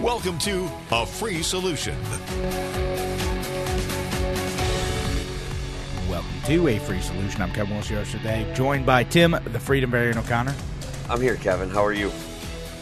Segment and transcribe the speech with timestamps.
[0.00, 1.96] Welcome to A Free Solution.
[6.06, 7.40] Welcome to A Free Solution.
[7.40, 10.54] I'm Kevin Wilson today, joined by Tim, the Freedom Variant O'Connor.
[11.08, 11.70] I'm here, Kevin.
[11.70, 12.12] How are you?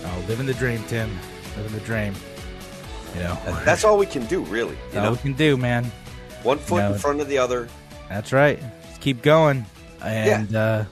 [0.04, 1.08] Oh, living the dream, Tim.
[1.56, 2.14] Living the dream.
[3.14, 4.76] You know, that's all we can do, really.
[4.92, 5.12] You all know?
[5.12, 5.84] we can do, man.
[6.42, 7.68] One foot you know, in front of the other.
[8.08, 8.60] That's right.
[8.88, 9.66] Just keep going
[10.02, 10.60] and yeah.
[10.60, 10.84] uh,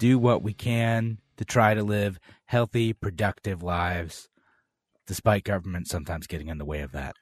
[0.00, 4.28] do what we can to try to live healthy, productive lives
[5.06, 7.16] despite government sometimes getting in the way of that.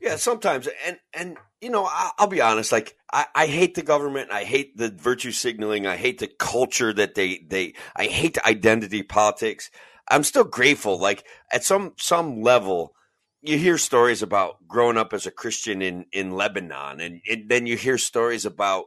[0.00, 2.70] Yeah, sometimes, and and you know, I'll, I'll be honest.
[2.70, 4.30] Like, I, I hate the government.
[4.30, 5.86] I hate the virtue signaling.
[5.86, 7.74] I hate the culture that they they.
[7.94, 9.70] I hate identity politics.
[10.08, 10.98] I'm still grateful.
[10.98, 12.94] Like at some some level,
[13.42, 17.76] you hear stories about growing up as a Christian in in Lebanon, and, then you
[17.76, 18.86] hear stories about,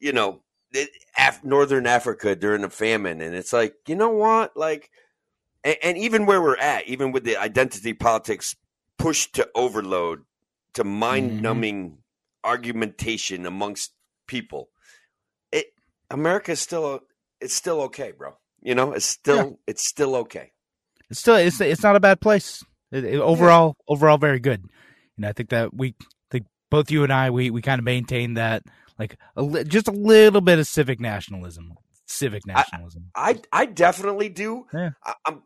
[0.00, 0.42] you know,
[1.18, 4.90] Af- Northern Africa during the famine, and it's like, you know what, like
[5.64, 8.54] and, and even where we're at, even with the identity politics
[8.98, 10.22] pushed to overload,
[10.74, 11.98] to mind numbing mm-hmm.
[12.44, 13.92] argumentation amongst
[14.26, 14.68] people,
[15.50, 15.66] it
[16.10, 17.00] America is still
[17.40, 18.34] it's still okay, bro.
[18.62, 19.50] You know, it's still yeah.
[19.66, 20.52] it's still okay.
[21.10, 22.62] It's still it's it's not a bad place.
[22.92, 23.94] It, it, overall, yeah.
[23.94, 24.64] overall, very good.
[25.16, 25.94] And I think that we
[26.30, 28.62] think both you and I we we kind of maintain that
[28.98, 31.74] like a, just a little bit of civic nationalism
[32.06, 33.10] civic nationalism.
[33.14, 34.66] I I, I definitely do.
[34.72, 34.90] Yeah.
[35.02, 35.42] I, am I'm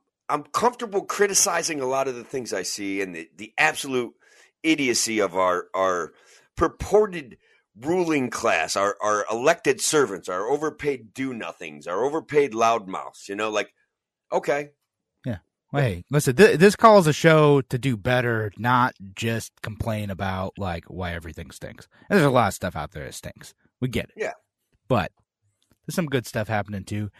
[0.52, 4.14] comfortable criticizing a lot of the things I see and the, the absolute
[4.62, 6.12] idiocy of our our
[6.56, 7.38] purported
[7.80, 13.28] ruling class, our our elected servants, our overpaid do nothings, our overpaid loudmouths.
[13.28, 13.72] You know, like
[14.32, 14.70] okay,
[15.24, 15.38] yeah.
[15.72, 20.58] Well, hey, listen, th- this calls a show to do better, not just complain about
[20.58, 21.88] like why everything stinks.
[22.08, 23.54] And there's a lot of stuff out there that stinks.
[23.80, 24.14] We get it.
[24.16, 24.32] Yeah,
[24.88, 25.12] but
[25.86, 27.10] there's some good stuff happening too.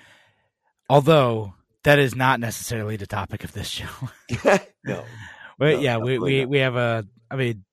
[0.91, 1.55] Although
[1.85, 3.89] that is not necessarily the topic of this show.
[4.85, 5.05] no.
[5.59, 7.65] But no, yeah, we, we, we have a, I mean,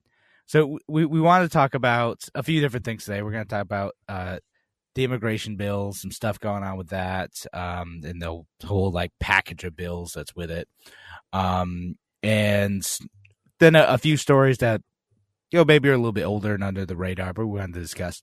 [0.48, 3.22] so we, we want to talk about a few different things today.
[3.22, 4.38] We're going to talk about uh,
[4.94, 9.64] the immigration bill, some stuff going on with that, um, and the whole like package
[9.64, 10.68] of bills that's with it.
[11.34, 12.88] Um, and
[13.60, 14.82] then a, a, few stories that,
[15.52, 17.74] you know, maybe are a little bit older and under the radar, but we want
[17.74, 18.22] to discuss.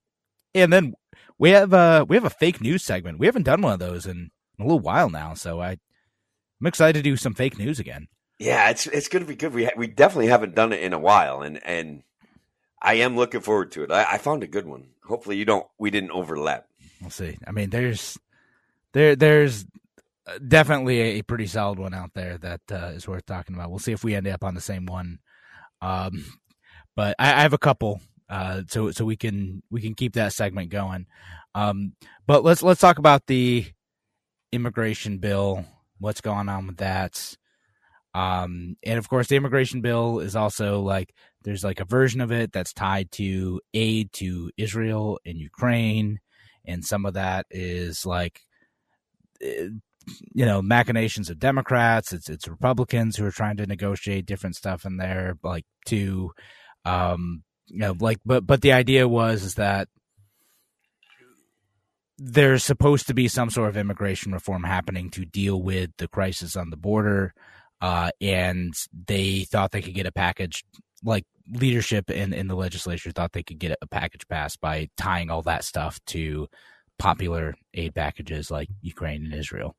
[0.54, 0.94] And then
[1.38, 3.18] we have a, we have a fake news segment.
[3.18, 4.30] We haven't done one of those in
[4.62, 5.34] a little while now.
[5.34, 5.70] So I,
[6.60, 8.08] I'm excited to do some fake news again.
[8.38, 9.54] Yeah, it's it's going to be good.
[9.54, 12.02] We ha- we definitely haven't done it in a while, and and
[12.80, 13.92] I am looking forward to it.
[13.92, 14.88] I, I found a good one.
[15.04, 15.66] Hopefully, you don't.
[15.78, 16.66] We didn't overlap.
[17.00, 17.36] We'll see.
[17.46, 18.18] I mean, there's
[18.92, 19.64] there there's
[20.46, 23.70] definitely a pretty solid one out there that uh, is worth talking about.
[23.70, 25.18] We'll see if we end up on the same one.
[25.80, 26.24] Um,
[26.94, 30.32] but I, I have a couple, uh, so so we can we can keep that
[30.32, 31.06] segment going.
[31.54, 31.94] Um,
[32.26, 33.66] but let's let's talk about the
[34.52, 35.64] immigration bill,
[35.98, 37.36] what's going on with that.
[38.14, 42.30] Um, and of course, the immigration bill is also like there's like a version of
[42.30, 46.20] it that's tied to aid to Israel and Ukraine,
[46.66, 48.40] and some of that is like,
[49.40, 49.68] eh,
[50.34, 52.12] you know, machinations of Democrats.
[52.12, 56.32] It's it's Republicans who are trying to negotiate different stuff in there, like to,
[56.84, 59.88] um, you know, like but but the idea was is that
[62.24, 66.54] there's supposed to be some sort of immigration reform happening to deal with the crisis
[66.56, 67.34] on the border.
[67.80, 68.74] Uh, and
[69.08, 70.64] they thought they could get a package,
[71.02, 75.30] like leadership in, in the legislature thought they could get a package passed by tying
[75.30, 76.46] all that stuff to
[76.96, 79.74] popular aid packages like Ukraine and Israel.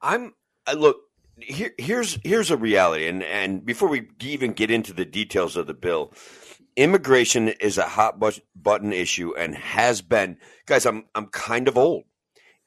[0.00, 0.32] I'm
[0.66, 0.96] I look
[1.38, 1.72] here.
[1.76, 5.74] Here's here's a reality, and and before we even get into the details of the
[5.74, 6.14] bill,
[6.76, 8.20] immigration is a hot
[8.54, 10.38] button issue and has been.
[10.66, 12.04] Guys i'm i'm kind of old.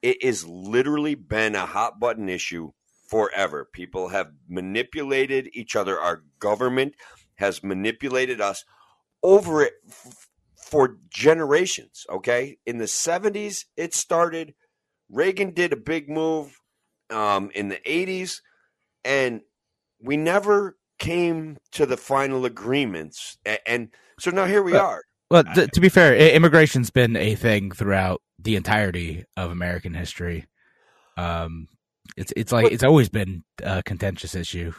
[0.01, 2.71] It has literally been a hot button issue
[3.09, 3.67] forever.
[3.73, 5.99] People have manipulated each other.
[5.99, 6.95] Our government
[7.35, 8.65] has manipulated us
[9.23, 10.27] over it f-
[10.57, 12.57] for generations okay?
[12.65, 14.53] In the 70s it started
[15.09, 16.59] reagan did a big move
[17.09, 18.41] um, in the 80s
[19.05, 19.41] and
[20.01, 25.01] we never came to the final agreements, and, and so now here we well, are.
[25.31, 30.45] Well, to, to be fair, immigration's been a thing throughout the entirety of American history.
[31.17, 31.67] Um,
[32.17, 34.73] it's it's like but, it's always been a contentious issue.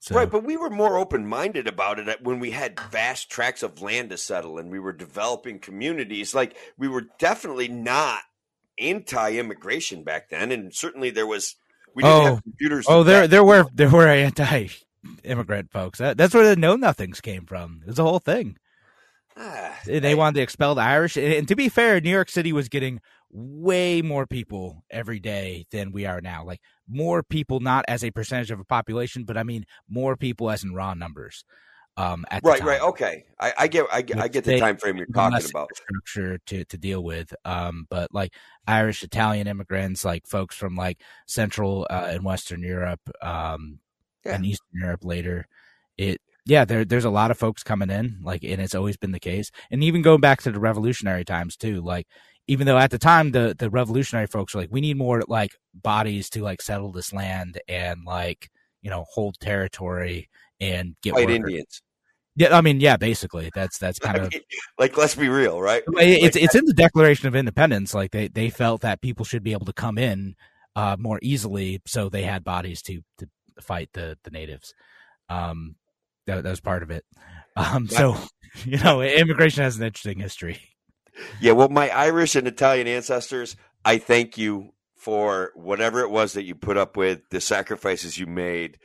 [0.00, 3.62] So, Right, but we were more open minded about it when we had vast tracts
[3.62, 6.34] of land to settle and we were developing communities.
[6.34, 8.20] Like we were definitely not
[8.78, 11.56] anti immigration back then, and certainly there was
[11.94, 12.24] we didn't Oh.
[12.34, 12.86] have computers.
[12.88, 14.08] oh, there there were there were
[15.04, 15.98] anti-immigrant folks.
[15.98, 17.80] That, that's where the know nothings came from.
[17.82, 18.56] It was a whole thing.
[19.36, 22.28] Ah, They hey, wanted to expel the Irish, and, and to be fair, New York
[22.28, 23.00] City was getting
[23.30, 26.44] way more people every day than we are now.
[26.44, 30.50] Like more people, not as a percentage of a population, but I mean more people
[30.50, 31.44] as in raw numbers.
[31.96, 33.24] Um, at the right, right, okay.
[33.38, 35.68] I, I get, I get, I get the time frame you're talking about.
[35.74, 37.34] Structure to to deal with.
[37.44, 38.32] Um, but like
[38.66, 43.80] Irish, Italian immigrants, like folks from like Central uh, and Western Europe, um,
[44.24, 44.34] Yeah.
[44.34, 45.46] and Eastern Europe later.
[45.96, 49.12] It yeah, there there's a lot of folks coming in, like, and it's always been
[49.12, 49.50] the case.
[49.70, 52.06] And even going back to the revolutionary times too, like.
[52.46, 55.52] Even though at the time the, the revolutionary folks were like, we need more like
[55.72, 58.50] bodies to like settle this land and like
[58.82, 60.28] you know hold territory
[60.60, 61.36] and get White workers.
[61.36, 61.82] Indians.
[62.36, 64.32] Yeah, I mean, yeah, basically that's that's kind of
[64.78, 65.82] like, let's be real, right?
[65.86, 67.92] it's Like, it's in the Declaration of Independence.
[67.92, 70.36] Like they they felt that people should be able to come in
[70.76, 73.28] uh, more easily, so they had bodies to to
[73.60, 74.74] fight the the natives.
[75.28, 75.76] Um,
[76.26, 77.04] that, that was part of it.
[77.56, 78.16] Um, so
[78.64, 80.60] you know, immigration has an interesting history.
[81.40, 86.44] Yeah, well, my Irish and Italian ancestors, I thank you for whatever it was that
[86.44, 88.78] you put up with, the sacrifices you made,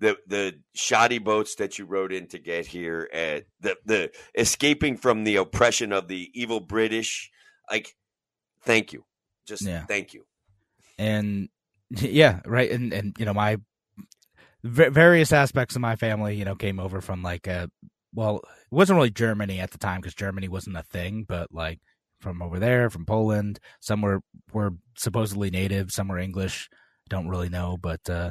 [0.00, 4.96] the the shoddy boats that you rode in to get here, and the the escaping
[4.96, 7.30] from the oppression of the evil British.
[7.70, 7.94] Like,
[8.64, 9.04] thank you,
[9.46, 9.84] just Yeah.
[9.86, 10.24] thank you.
[10.98, 11.48] and
[11.90, 13.58] yeah right and and you know my
[14.66, 17.66] v- various aspects of my family you know came over from like uh
[18.14, 21.80] well it wasn't really germany at the time because germany wasn't a thing but like
[22.20, 24.20] from over there from poland some were
[24.52, 26.68] were supposedly native some were english
[27.08, 28.30] don't really know but uh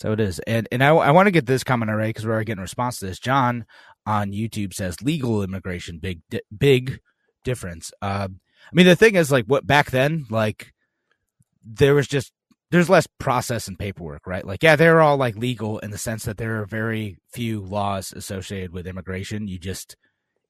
[0.00, 0.38] so it is.
[0.40, 2.62] And and i, I want to get this comment already because we're already getting a
[2.62, 3.18] response to this.
[3.18, 3.64] John
[4.04, 7.00] on youtube says legal immigration big di- big
[7.44, 7.92] difference.
[8.02, 10.72] Uh, i mean the thing is like what back then like
[11.64, 12.32] there was just
[12.70, 14.44] there's less process and paperwork, right?
[14.44, 18.12] Like, yeah, they're all like legal in the sense that there are very few laws
[18.12, 19.46] associated with immigration.
[19.48, 19.96] You just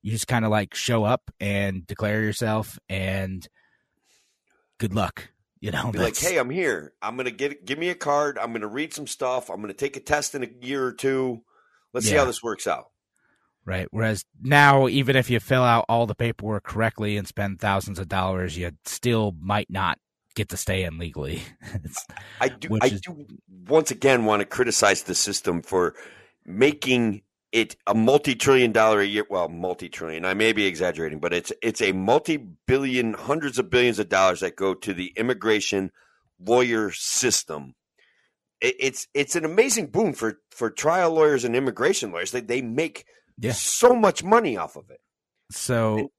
[0.02, 3.46] you just kind of like show up and declare yourself, and
[4.78, 5.30] good luck.
[5.60, 6.92] You know, Be like, hey, I'm here.
[7.02, 8.38] I'm gonna get give me a card.
[8.38, 9.50] I'm gonna read some stuff.
[9.50, 11.42] I'm gonna take a test in a year or two.
[11.92, 12.86] Let's see how this works out.
[13.64, 13.88] right.
[13.90, 18.06] Whereas now, even if you fill out all the paperwork correctly and spend thousands of
[18.08, 19.98] dollars, you still might not
[20.36, 21.42] get to stay in legally.
[22.40, 22.78] I do.
[22.80, 23.26] I is- do
[23.66, 25.94] once again want to criticize the system for
[26.44, 27.22] making
[27.52, 29.24] it a multi-trillion dollar a year.
[29.28, 30.24] Well, multi-trillion.
[30.24, 34.54] I may be exaggerating, but it's it's a multi-billion, hundreds of billions of dollars that
[34.56, 35.90] go to the immigration
[36.38, 37.74] lawyer system.
[38.60, 42.30] It, it's it's an amazing boon for for trial lawyers and immigration lawyers.
[42.30, 43.04] They they make
[43.38, 43.52] Yeah.
[43.52, 45.00] so much money off of it.
[45.50, 46.10] so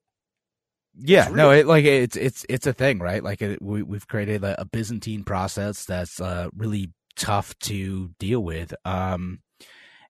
[1.00, 4.44] yeah no it like it's it's it's a thing right like it, we, we've created
[4.44, 9.40] a, a byzantine process that's uh really tough to deal with um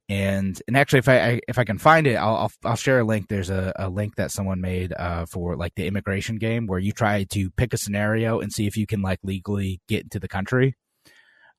[0.10, 3.00] and and actually if I, I if i can find it i'll i'll, I'll share
[3.00, 6.68] a link there's a, a link that someone made uh for like the immigration game
[6.68, 10.04] where you try to pick a scenario and see if you can like legally get
[10.04, 10.76] into the country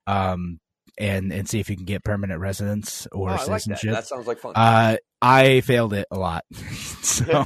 [0.07, 0.59] um
[0.97, 3.81] and and see if you can get permanent residence or Oh, I like that.
[3.83, 4.53] That sounds like fun.
[4.57, 6.45] uh i failed it a lot.
[7.03, 7.45] So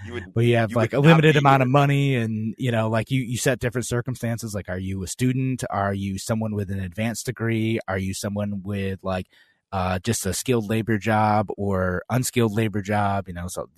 [0.00, 3.10] you would you have You like a limited amount of money and you know like
[3.10, 5.64] you you set different circumstances like are you a student?
[5.70, 7.78] Are you someone with an advanced degree?
[7.88, 9.26] Are you someone with like
[9.72, 13.28] uh just a skilled labor job or unskilled labor job?
[13.28, 13.68] You know so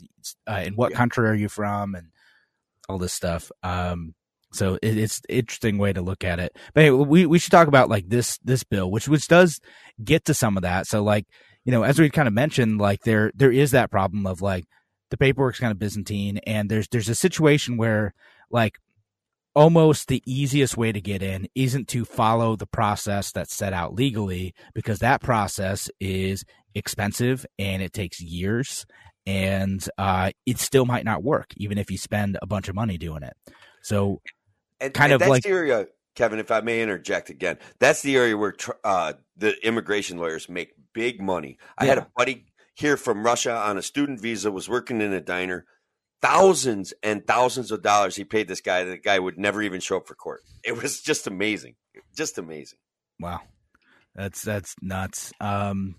[0.46, 0.98] uh, in what Yeah.
[0.98, 1.94] country are you from?
[1.94, 2.08] And
[2.88, 3.50] all this stuff.
[3.62, 4.14] Um
[4.52, 6.54] so it, it's an interesting way to look at it.
[6.74, 9.60] But anyway, we we should talk about like this this bill which which does
[10.04, 10.86] get to some of that.
[10.86, 11.26] So like
[11.64, 14.64] you know as we kind of mentioned like there there is that problem of like
[15.10, 18.14] the paperwork's kind of byzantine and there's there's a situation where
[18.50, 18.78] like
[19.54, 23.94] almost the easiest way to get in isn't to follow the process that's set out
[23.94, 28.86] legally because that process is expensive and it takes years
[29.26, 32.96] and uh, it still might not work even if you spend a bunch of money
[32.96, 33.34] doing it
[33.82, 34.20] so
[34.80, 36.38] and, kind and of that's like- the area, Kevin.
[36.38, 40.74] If I may interject again, that's the area where tr- uh, the immigration lawyers make
[40.92, 41.58] big money.
[41.78, 45.20] I had a buddy here from Russia on a student visa, was working in a
[45.20, 45.66] diner.
[46.20, 48.84] Thousands and thousands of dollars he paid this guy.
[48.84, 50.42] The guy would never even show up for court.
[50.64, 51.74] It was just amazing,
[52.16, 52.78] just amazing.
[53.18, 53.40] Wow.
[54.14, 55.32] That's that's nuts.
[55.40, 55.96] Um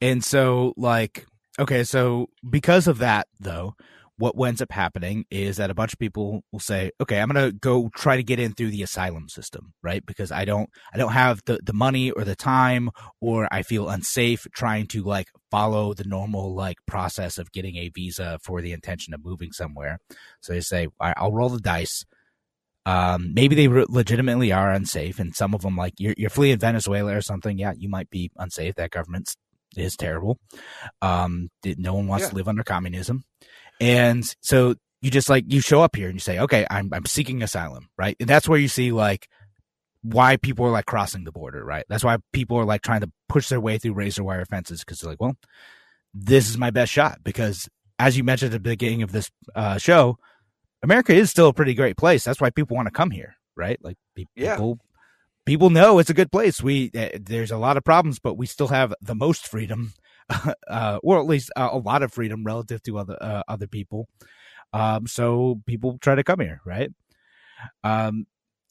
[0.00, 1.26] and so like
[1.58, 3.76] okay, so because of that though,
[4.20, 7.50] what ends up happening is that a bunch of people will say, "Okay, I'm going
[7.50, 10.04] to go try to get in through the asylum system, right?
[10.04, 13.88] Because I don't, I don't have the the money or the time, or I feel
[13.88, 18.72] unsafe trying to like follow the normal like process of getting a visa for the
[18.72, 19.98] intention of moving somewhere.
[20.40, 22.04] So they say, I'll roll the dice."
[22.86, 26.58] Um, maybe they re- legitimately are unsafe, and some of them, like you're, you're fleeing
[26.58, 27.58] Venezuela or something.
[27.58, 28.76] Yeah, you might be unsafe.
[28.76, 29.36] That government
[29.76, 30.38] is terrible.
[31.02, 32.30] Um, no one wants yeah.
[32.30, 33.24] to live under communism.
[33.80, 37.06] And so you just like you show up here and you say, okay, I'm I'm
[37.06, 38.16] seeking asylum, right?
[38.20, 39.28] And that's where you see like
[40.02, 41.84] why people are like crossing the border, right?
[41.88, 45.00] That's why people are like trying to push their way through razor wire fences because
[45.00, 45.36] they're like, well,
[46.14, 47.20] this is my best shot.
[47.22, 47.68] Because
[47.98, 50.18] as you mentioned at the beginning of this uh, show,
[50.82, 52.24] America is still a pretty great place.
[52.24, 53.78] That's why people want to come here, right?
[53.82, 54.58] Like people, yeah.
[55.44, 56.62] people know it's a good place.
[56.62, 59.92] We uh, there's a lot of problems, but we still have the most freedom
[60.68, 64.08] uh, or at least uh, a lot of freedom relative to other uh, other people.
[64.72, 66.90] Um, so people try to come here, right?
[67.82, 68.26] Um,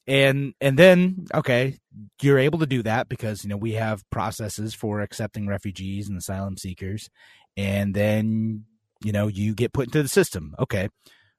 [0.06, 1.76] and and then okay,
[2.22, 6.18] you're able to do that because you know we have processes for accepting refugees and
[6.18, 7.08] asylum seekers,
[7.56, 8.64] and then
[9.04, 10.54] you know you get put into the system.
[10.58, 10.88] Okay,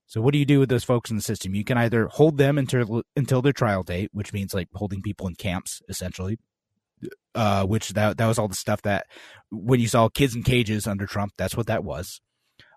[0.05, 1.55] so what do you do with those folks in the system?
[1.55, 5.27] You can either hold them until until their trial date, which means like holding people
[5.27, 6.37] in camps essentially,
[7.35, 9.07] uh, which that that was all the stuff that
[9.49, 12.21] when you saw kids in cages under Trump, that's what that was.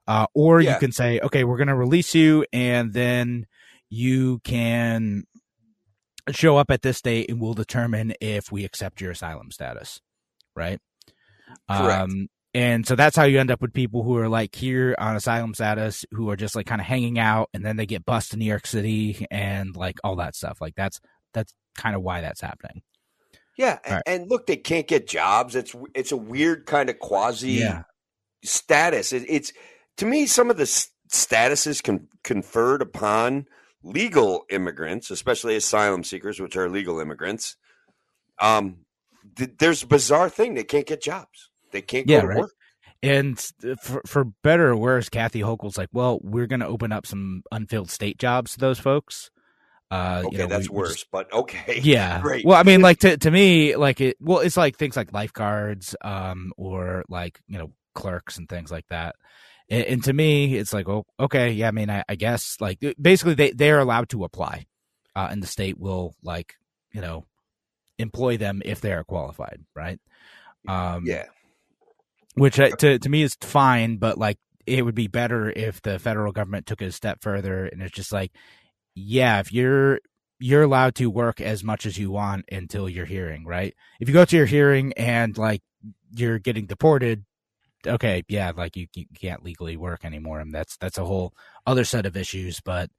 [0.06, 0.74] Uh, or yeah.
[0.74, 3.46] you can say, okay, we're going to release you, and then
[3.88, 5.24] you can
[6.30, 10.00] show up at this date, and we'll determine if we accept your asylum status,
[10.54, 10.78] right?
[11.70, 12.02] Correct.
[12.02, 15.16] Um, and so that's how you end up with people who are like here on
[15.16, 18.34] asylum status, who are just like kind of hanging out, and then they get busted
[18.34, 20.58] in New York City and like all that stuff.
[20.60, 21.00] Like that's
[21.32, 22.82] that's kind of why that's happening.
[23.56, 24.02] Yeah, right.
[24.06, 25.54] and look, they can't get jobs.
[25.54, 27.82] It's it's a weird kind of quasi yeah.
[28.42, 29.12] status.
[29.12, 29.52] It, it's
[29.98, 33.46] to me some of the statuses con- conferred upon
[33.82, 37.56] legal immigrants, especially asylum seekers, which are legal immigrants.
[38.40, 38.78] Um,
[39.36, 41.50] th- there's a bizarre thing they can't get jobs.
[41.70, 42.38] They can't go yeah, to right.
[42.38, 42.52] work.
[43.02, 43.38] And
[43.82, 47.42] for, for better or worse, Kathy Hochul's like, well, we're going to open up some
[47.52, 49.30] unfilled state jobs to those folks.
[49.94, 51.80] Uh, okay, you know, that's we, worse, just, but okay.
[51.84, 52.20] Yeah.
[52.20, 52.44] Great.
[52.44, 55.94] Well, I mean, like to, to me, like it, well, it's like things like lifeguards,
[56.00, 59.14] um, or like, you know, clerks and things like that.
[59.70, 61.52] And, and to me, it's like, oh, okay.
[61.52, 61.68] Yeah.
[61.68, 64.66] I mean, I, I guess like basically they, they're allowed to apply,
[65.14, 66.54] uh, and the state will like,
[66.92, 67.24] you know,
[67.96, 69.60] employ them if they are qualified.
[69.76, 70.00] Right.
[70.66, 71.26] Um, yeah.
[72.34, 76.00] Which uh, to, to me is fine, but like, it would be better if the
[76.00, 78.32] federal government took it a step further and it's just like,
[78.94, 80.00] yeah, if you're
[80.38, 83.74] you're allowed to work as much as you want until your hearing, right?
[84.00, 85.62] If you go to your hearing and like
[86.10, 87.24] you're getting deported,
[87.86, 91.32] okay, yeah, like you, you can't legally work anymore, and that's that's a whole
[91.66, 92.60] other set of issues.
[92.60, 92.90] But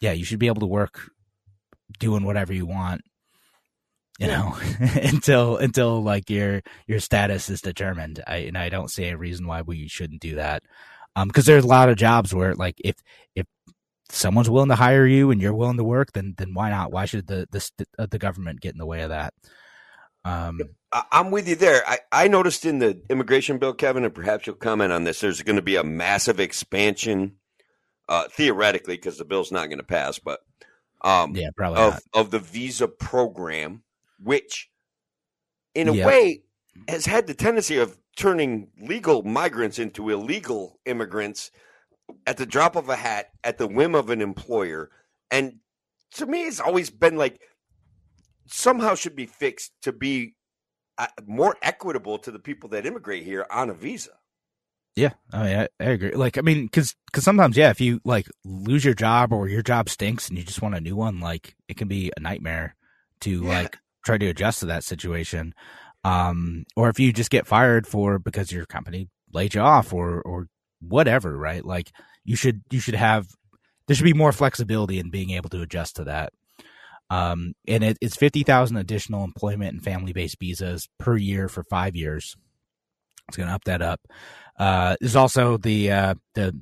[0.00, 1.10] yeah, you should be able to work
[1.98, 3.02] doing whatever you want,
[4.18, 8.22] you know, until until like your your status is determined.
[8.26, 10.62] I and I don't see a reason why we shouldn't do that.
[11.16, 12.96] Um, because there's a lot of jobs where like if
[13.34, 13.46] if
[14.14, 16.92] someone's willing to hire you and you're willing to work, then then why not?
[16.92, 19.34] Why should the the uh, the government get in the way of that?
[20.24, 20.60] Um,
[21.12, 21.82] I'm with you there.
[21.86, 25.20] I, I noticed in the immigration bill, Kevin, and perhaps you'll comment on this.
[25.20, 27.36] There's going to be a massive expansion,
[28.08, 30.40] uh, theoretically, because the bill's not going to pass, but
[31.02, 33.82] um, yeah, probably of of the visa program,
[34.22, 34.70] which
[35.74, 36.44] in a way
[36.88, 41.50] has had the tendency of turning legal migrants into illegal immigrants
[42.26, 44.90] at the drop of a hat at the whim of an employer.
[45.30, 45.60] And
[46.12, 47.40] to me, it's always been like
[48.46, 50.34] somehow should be fixed to be
[50.98, 54.10] uh, more equitable to the people that immigrate here on a visa.
[54.96, 56.12] Yeah, I mean, I, I agree.
[56.12, 59.62] Like, I mean, because because sometimes, yeah, if you like lose your job or your
[59.62, 62.76] job stinks and you just want a new one, like it can be a nightmare
[63.20, 63.48] to yeah.
[63.48, 65.52] like try to adjust to that situation.
[66.04, 70.22] Um, or if you just get fired for because your company laid you off or
[70.22, 70.46] or
[70.88, 71.64] whatever, right?
[71.64, 71.90] Like
[72.24, 73.26] you should you should have
[73.86, 76.32] there should be more flexibility in being able to adjust to that.
[77.10, 81.62] Um, and it, it's fifty thousand additional employment and family based visas per year for
[81.64, 82.34] five years.
[83.28, 84.00] It's going to up that up.
[84.58, 86.58] Uh, there's also the uh, the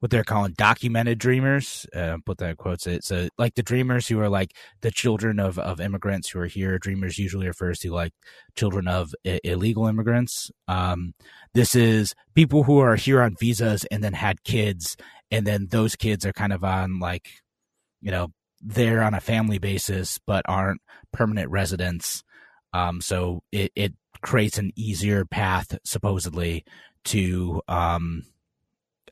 [0.00, 1.86] what they're calling documented dreamers.
[1.94, 3.04] Uh, put that in quotes it.
[3.04, 6.78] So like the dreamers who are like the children of, of immigrants who are here.
[6.78, 8.12] Dreamers usually refers to like
[8.54, 10.50] children of I- illegal immigrants.
[10.68, 11.14] Um,
[11.54, 14.96] this is people who are here on visas and then had kids,
[15.30, 17.30] and then those kids are kind of on like,
[18.02, 18.28] you know,
[18.60, 20.80] they're on a family basis but aren't
[21.12, 22.22] permanent residents.
[22.72, 26.64] Um, so it, it creates an easier path supposedly
[27.04, 28.24] to um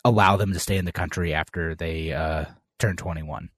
[0.05, 2.45] allow them to stay in the country after they uh,
[2.79, 3.51] turn 21.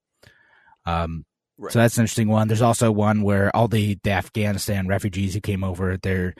[0.86, 1.24] Um,
[1.58, 1.72] right.
[1.72, 2.48] So that's an interesting one.
[2.48, 6.34] There's also one where all the, the Afghanistan refugees who came over, they're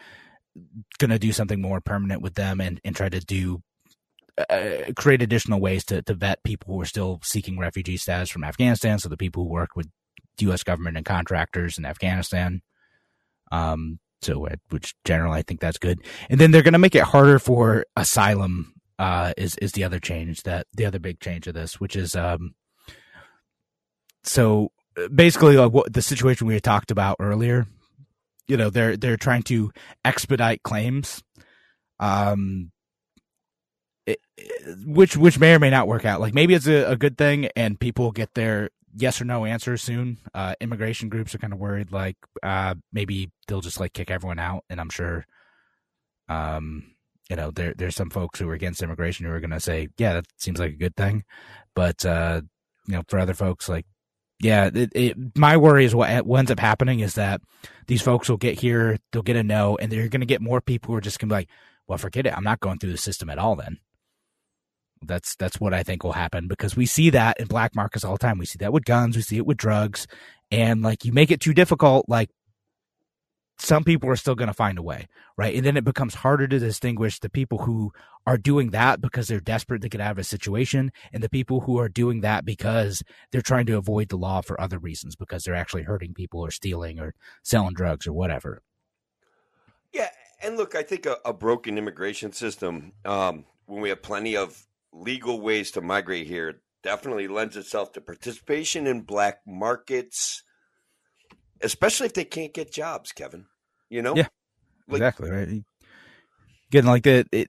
[0.99, 3.63] going to do something more permanent with them and, and try to do
[4.37, 8.45] uh, create additional ways to, to vet people who are still seeking refugee status from
[8.45, 8.99] Afghanistan.
[8.99, 9.89] So the people who work with
[10.41, 10.65] U.S.
[10.65, 12.63] government and contractors in Afghanistan.
[13.53, 16.01] Um, so which generally I think that's good.
[16.29, 18.74] And then they're going to make it harder for asylum.
[18.99, 22.15] Uh, is is the other change that the other big change of this, which is
[22.15, 22.55] um,
[24.23, 24.71] so
[25.15, 27.67] basically like what the situation we had talked about earlier.
[28.47, 29.73] You know, they're they're trying to
[30.05, 31.23] expedite claims.
[31.99, 32.71] Um,
[34.07, 34.21] it,
[34.85, 36.21] which which may or may not work out.
[36.21, 39.77] Like maybe it's a, a good thing, and people get their yes or no answer
[39.77, 40.19] soon.
[40.35, 44.39] Uh, immigration groups are kind of worried, like uh, maybe they'll just like kick everyone
[44.39, 45.27] out, and I'm sure,
[46.29, 46.94] um,
[47.35, 49.89] you know, there there's some folks who are against immigration who are going to say,
[49.99, 51.25] yeah, that seems like a good thing,
[51.75, 52.43] but uh,
[52.87, 53.87] you know, for other folks, like,
[54.41, 57.41] yeah, it, it, my worry is what, what ends up happening is that
[57.89, 60.61] these folks will get here, they'll get a no, and they're going to get more
[60.61, 61.49] people who are just going to be like,
[61.89, 63.79] well, forget it, I'm not going through the system at all then.
[65.03, 68.13] That's that's what I think will happen because we see that in black markets all
[68.13, 68.39] the time.
[68.39, 70.07] We see that with guns, we see it with drugs,
[70.53, 72.31] and like you make it too difficult, like
[73.59, 75.07] some people are still going to find a way,
[75.37, 75.55] right?
[75.55, 77.93] And then it becomes harder to distinguish the people who
[78.27, 81.61] are doing that because they're desperate to get out of a situation and the people
[81.61, 85.45] who are doing that because they're trying to avoid the law for other reasons because
[85.45, 88.63] they're actually hurting people or stealing or selling drugs or whatever.
[89.93, 90.09] Yeah,
[90.43, 94.67] and look, I think a, a broken immigration system, um, when we have plenty of
[94.93, 100.43] legal ways to migrate here definitely lends itself to participation in black markets,
[101.65, 103.47] especially if they can't get jobs, Kevin.
[103.89, 104.15] You know?
[104.15, 104.29] Yeah.
[104.89, 105.65] Like, exactly, right.
[106.71, 107.49] Getting like the it,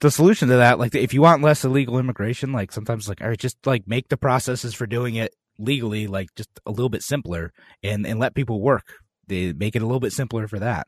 [0.00, 3.28] the solution to that, like if you want less illegal immigration, like sometimes like all
[3.28, 7.02] right, just like make the processes for doing it legally like just a little bit
[7.02, 8.94] simpler and and let people work.
[9.26, 10.86] They make it a little bit simpler for that.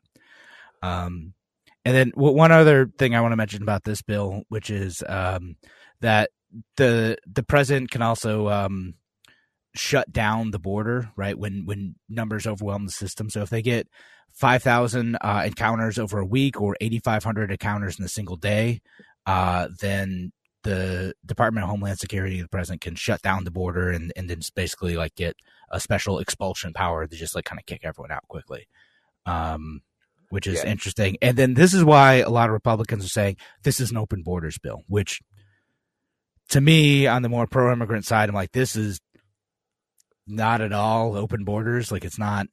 [0.81, 1.33] Um
[1.85, 5.55] and then one other thing I want to mention about this bill, which is um,
[6.01, 6.31] that
[6.77, 8.95] the the president can also um,
[9.75, 11.37] shut down the border, right?
[11.37, 13.29] When when numbers overwhelm the system.
[13.29, 13.87] So if they get
[14.33, 18.37] five thousand uh, encounters over a week or eighty five hundred encounters in a single
[18.37, 18.81] day,
[19.25, 20.31] uh, then
[20.63, 24.39] the Department of Homeland Security, the president can shut down the border and and then
[24.39, 25.35] just basically like get
[25.71, 28.67] a special expulsion power to just like kind of kick everyone out quickly.
[29.25, 29.81] Um,
[30.29, 30.69] which is yeah.
[30.69, 31.17] interesting.
[31.21, 34.23] And then this is why a lot of Republicans are saying this is an open
[34.23, 35.21] borders bill, which
[36.49, 38.99] to me, on the more pro immigrant side, I'm like, this is
[40.27, 41.91] not at all open borders.
[41.91, 42.47] Like, it's not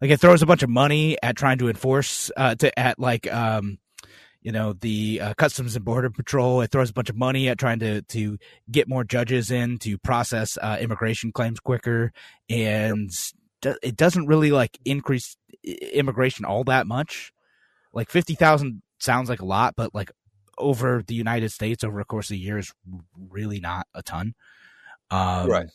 [0.00, 3.32] like it throws a bunch of money at trying to enforce, uh, to at like,
[3.32, 3.78] um,
[4.40, 7.58] you know the uh, customs and border patrol it throws a bunch of money at
[7.58, 8.38] trying to to
[8.70, 12.12] get more judges in to process uh, immigration claims quicker
[12.48, 13.10] and
[13.82, 17.32] it doesn't really like increase immigration all that much.
[17.92, 20.10] Like fifty thousand sounds like a lot, but like
[20.56, 22.72] over the United States over a course of a year is
[23.16, 24.34] really not a ton.
[25.10, 25.66] Um, right.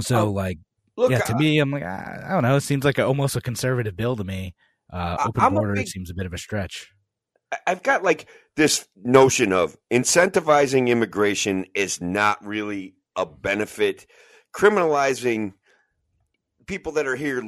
[0.00, 0.58] So um, like,
[0.96, 2.56] look, yeah, to me, I'm like, I, I, don't know.
[2.56, 4.54] It seems like a, almost a conservative bill to me.
[4.92, 6.92] Uh, open I'm border big, seems a bit of a stretch.
[7.66, 14.06] I've got like this notion of incentivizing immigration is not really a benefit.
[14.54, 15.54] Criminalizing
[16.66, 17.42] people that are here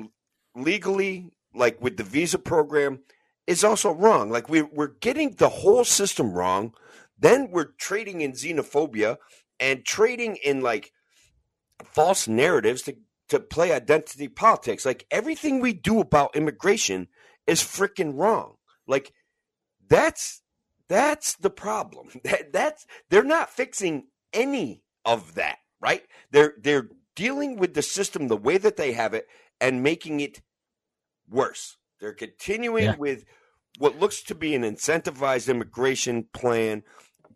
[0.54, 3.00] legally, like with the visa program,
[3.46, 4.30] is also wrong.
[4.30, 6.74] Like we we're getting the whole system wrong.
[7.18, 9.18] Then we're trading in xenophobia
[9.61, 10.92] and trading in like
[11.82, 12.96] false narratives to
[13.28, 14.84] to play identity politics.
[14.84, 17.08] Like everything we do about immigration
[17.46, 18.56] is freaking wrong.
[18.87, 19.12] Like
[19.88, 20.42] that's
[20.88, 22.08] that's the problem.
[22.24, 26.02] That that's they're not fixing any of that, right?
[26.30, 29.26] They're they're dealing with the system the way that they have it
[29.60, 30.42] and making it
[31.28, 31.76] worse.
[32.00, 32.96] They're continuing yeah.
[32.96, 33.24] with
[33.78, 36.82] what looks to be an incentivized immigration plan,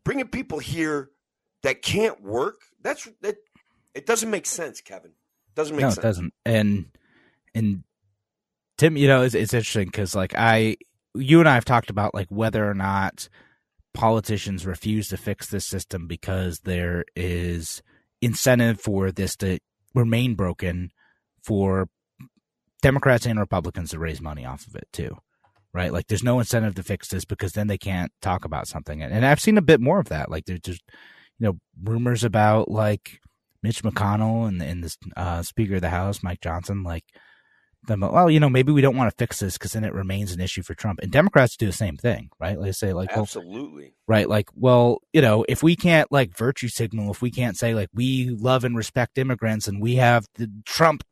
[0.05, 1.11] bringing people here
[1.62, 2.57] that can't work.
[2.83, 3.37] That's that.
[3.99, 5.11] It doesn't make sense, Kevin.
[5.11, 5.99] It doesn't make no, sense.
[5.99, 6.35] it doesn't.
[6.47, 6.87] And
[7.53, 7.83] and
[8.77, 10.77] Tim, you know, it's, it's interesting because like I,
[11.17, 13.29] you and I have talked about like whether or not
[13.95, 17.83] politicians refuse to fix this system because there is
[18.23, 19.59] incentive for this to
[19.97, 20.93] remain broken
[21.43, 21.89] for
[22.81, 25.17] Democrats and Republicans to raise money off of it too.
[25.75, 25.93] Right?
[25.93, 29.03] Like there's no incentive to fix this because then they can't talk about something.
[29.03, 30.31] And I've seen a bit more of that.
[30.31, 30.83] Like there's just
[31.39, 33.21] you know, rumors about like
[33.62, 37.05] Mitch McConnell and, and the uh, Speaker of the House, Mike Johnson, like
[37.87, 40.33] them, well, you know, maybe we don't want to fix this because then it remains
[40.33, 41.01] an issue for Trump.
[41.03, 42.61] And Democrats do the same thing, right?
[42.61, 44.29] They say like, absolutely, well, right?
[44.29, 47.88] Like, well, you know, if we can't like virtue signal, if we can't say like
[47.94, 51.05] we love and respect immigrants, and we have the Trump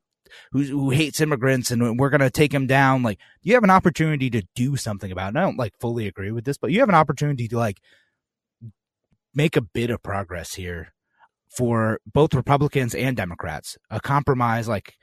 [0.52, 4.30] who who hates immigrants, and we're gonna take him down, like you have an opportunity
[4.30, 5.35] to do something about.
[5.35, 5.38] it.
[5.38, 7.80] I don't like fully agree with this, but you have an opportunity to like
[9.35, 10.92] make a bit of progress here
[11.57, 13.77] for both Republicans and Democrats.
[13.90, 14.95] A compromise like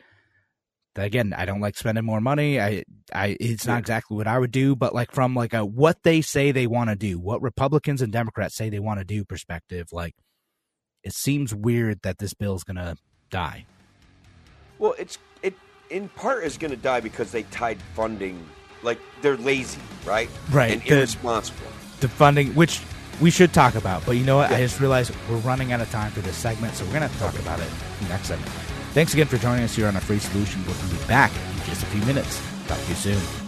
[0.95, 2.59] again, I don't like spending more money.
[2.59, 6.03] I, I, it's not exactly what I would do, but like from like a what
[6.03, 9.25] they say they want to do, what Republicans and Democrats say they want to do
[9.25, 10.13] perspective, like
[11.03, 12.95] it seems weird that this bill is gonna
[13.29, 13.65] die.
[14.77, 15.55] Well, it's it
[15.89, 18.43] in part is going to die because they tied funding,
[18.81, 20.29] like they're lazy, right?
[20.51, 20.71] Right.
[20.71, 21.67] And the, irresponsible.
[21.99, 22.81] The funding, which
[23.21, 24.49] we should talk about, but you know what?
[24.49, 24.57] Yeah.
[24.57, 27.19] I just realized we're running out of time for this segment, so we're going to
[27.19, 27.69] talk about it
[28.09, 28.49] next segment.
[28.93, 30.63] Thanks again for joining us here on A Free Solution.
[30.65, 32.41] We'll be back in just a few minutes.
[32.67, 33.42] Talk to you soon.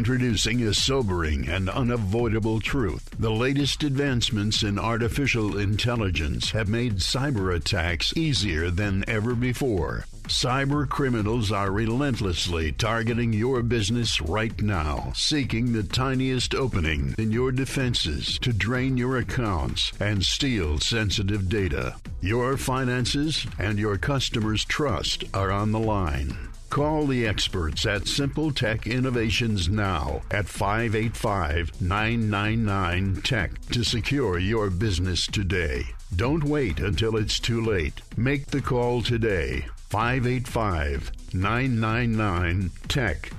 [0.00, 3.10] Introducing a sobering and unavoidable truth.
[3.18, 10.06] The latest advancements in artificial intelligence have made cyber attacks easier than ever before.
[10.22, 17.52] Cyber criminals are relentlessly targeting your business right now, seeking the tiniest opening in your
[17.52, 21.96] defenses to drain your accounts and steal sensitive data.
[22.22, 26.49] Your finances and your customers' trust are on the line.
[26.70, 34.70] Call the experts at Simple Tech Innovations now at 585 999 Tech to secure your
[34.70, 35.82] business today.
[36.14, 38.00] Don't wait until it's too late.
[38.16, 39.66] Make the call today.
[39.88, 43.32] 585 999 Tech.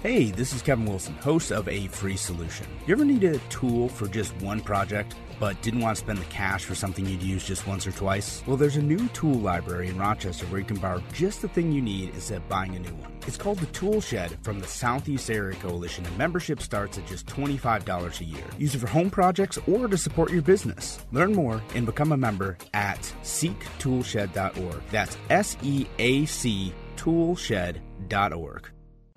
[0.00, 2.66] Hey, this is Kevin Wilson, host of A Free Solution.
[2.86, 5.16] You ever need a tool for just one project?
[5.38, 8.42] But didn't want to spend the cash for something you'd use just once or twice?
[8.46, 11.72] Well, there's a new tool library in Rochester where you can borrow just the thing
[11.72, 13.12] you need instead of buying a new one.
[13.26, 17.26] It's called the Tool Shed from the Southeast Area Coalition, and membership starts at just
[17.26, 18.44] $25 a year.
[18.58, 21.04] Use it for home projects or to support your business.
[21.12, 24.82] Learn more and become a member at seactoolshed.org.
[24.90, 28.73] That's S E A C toolshed.org.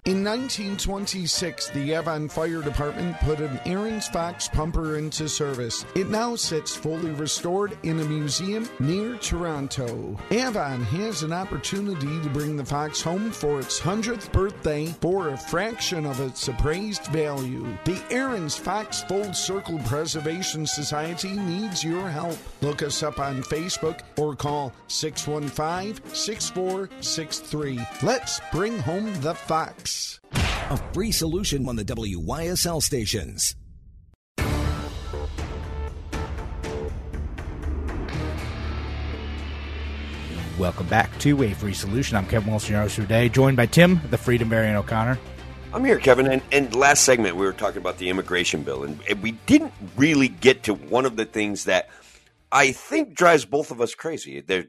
[0.08, 5.86] In 1926, the Avon Fire Department put an Ahrens-Fox pumper into service.
[5.96, 10.18] It now sits fully restored in a museum near Toronto.
[10.32, 15.38] Avon has an opportunity to bring the Fox home for its 100th birthday for a
[15.38, 17.68] fraction of its appraised value.
[17.84, 22.38] The Ahrens-Fox Full Circle Preservation Society needs your help.
[22.62, 27.80] Look us up on Facebook or call 615 6463.
[28.04, 29.97] Let's bring home the Fox.
[30.70, 33.56] A free solution on the WYSL stations.
[40.60, 42.18] Welcome back to A Free Solution.
[42.18, 45.20] I'm Kevin Wilson, your host today, joined by Tim, the Freedom Variant O'Connor.
[45.72, 46.26] I'm here, Kevin.
[46.26, 49.74] And, and last segment, we were talking about the immigration bill, and, and we didn't
[49.96, 51.90] really get to one of the things that
[52.52, 54.42] I think drives both of us crazy.
[54.42, 54.66] There,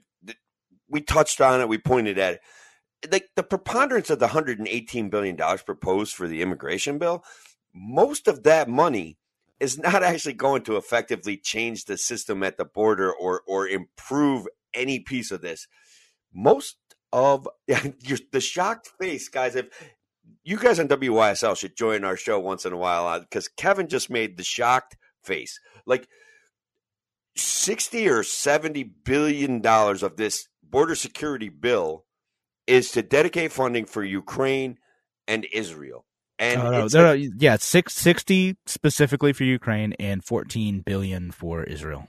[0.91, 2.41] we touched on it, we pointed at it
[3.11, 7.25] like the preponderance of the 118 billion dollars proposed for the immigration bill,
[7.75, 9.19] most of that money
[9.61, 14.47] is not actually going to effectively change the system at the border or or improve
[14.75, 15.67] any piece of this.
[16.33, 16.77] Most
[17.13, 19.57] of the shocked face, guys.
[19.57, 19.67] If
[20.45, 23.89] you guys on WYSL should join our show once in a while because uh, Kevin
[23.89, 25.59] just made the shocked face.
[25.87, 26.09] Like
[27.37, 32.05] 60 or 70 billion dollars of this border security bill
[32.69, 34.79] is to dedicate funding for Ukraine
[35.27, 36.05] and Israel.
[36.39, 42.07] And oh, no, like, yeah, six sixty specifically for Ukraine and fourteen billion for Israel.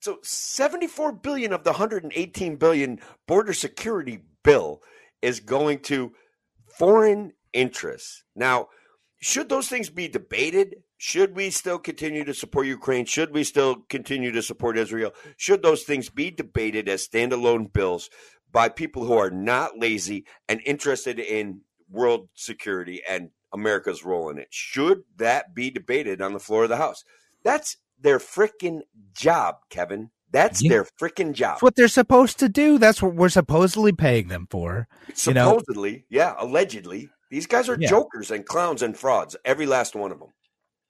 [0.00, 4.82] So seventy four billion of the hundred and eighteen billion border security bill
[5.20, 6.12] is going to
[6.78, 8.22] foreign interests.
[8.36, 8.68] Now,
[9.20, 10.76] should those things be debated?
[10.98, 13.06] Should we still continue to support Ukraine?
[13.06, 15.12] Should we still continue to support Israel?
[15.36, 18.08] Should those things be debated as standalone bills?
[18.52, 24.38] By people who are not lazy and interested in world security and America's role in
[24.38, 24.48] it.
[24.50, 27.04] Should that be debated on the floor of the House?
[27.44, 28.80] That's their freaking
[29.14, 30.10] job, Kevin.
[30.30, 30.70] That's yeah.
[30.70, 31.54] their freaking job.
[31.54, 32.78] That's what they're supposed to do.
[32.78, 34.88] That's what we're supposedly paying them for.
[35.12, 36.02] Supposedly, you know?
[36.08, 37.10] yeah, allegedly.
[37.30, 37.88] These guys are yeah.
[37.88, 40.28] jokers and clowns and frauds, every last one of them.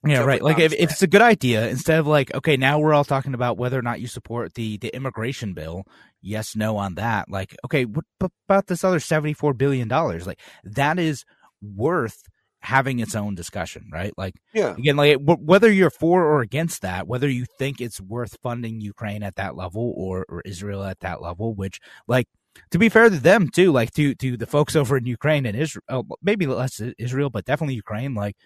[0.04, 0.42] Yeah, right.
[0.42, 3.34] Like if, if it's a good idea, instead of like, okay, now we're all talking
[3.34, 5.84] about whether or not you support the the immigration bill.
[6.20, 7.30] Yes, no on that.
[7.30, 8.04] Like, okay, what
[8.48, 10.26] about this other seventy four billion dollars?
[10.26, 11.24] Like that is
[11.62, 12.24] worth
[12.62, 14.12] having its own discussion, right?
[14.16, 18.00] Like yeah, again, like w- whether you're for or against that, whether you think it's
[18.00, 22.26] worth funding Ukraine at that level or or Israel at that level, which like
[22.72, 25.56] to be fair to them too, like to to the folks over in Ukraine and
[25.56, 28.36] Israel, oh, uh, maybe less Israel, but definitely Ukraine, like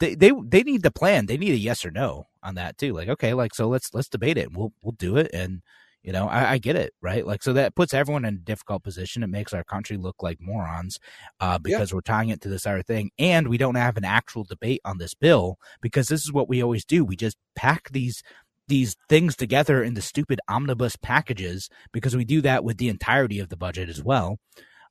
[0.00, 1.26] they they they need the plan.
[1.26, 2.92] They need a yes or no on that too.
[2.92, 4.52] Like, okay, like so let's let's debate it.
[4.52, 5.62] We'll we'll do it, and
[6.02, 7.26] you know I, I get it, right?
[7.26, 9.22] Like, so that puts everyone in a difficult position.
[9.22, 10.98] It makes our country look like morons
[11.40, 14.44] uh, because we're tying it to this other thing, and we don't have an actual
[14.44, 17.04] debate on this bill because this is what we always do.
[17.04, 18.22] We just pack these
[18.68, 23.48] these things together into stupid omnibus packages because we do that with the entirety of
[23.48, 24.38] the budget as well.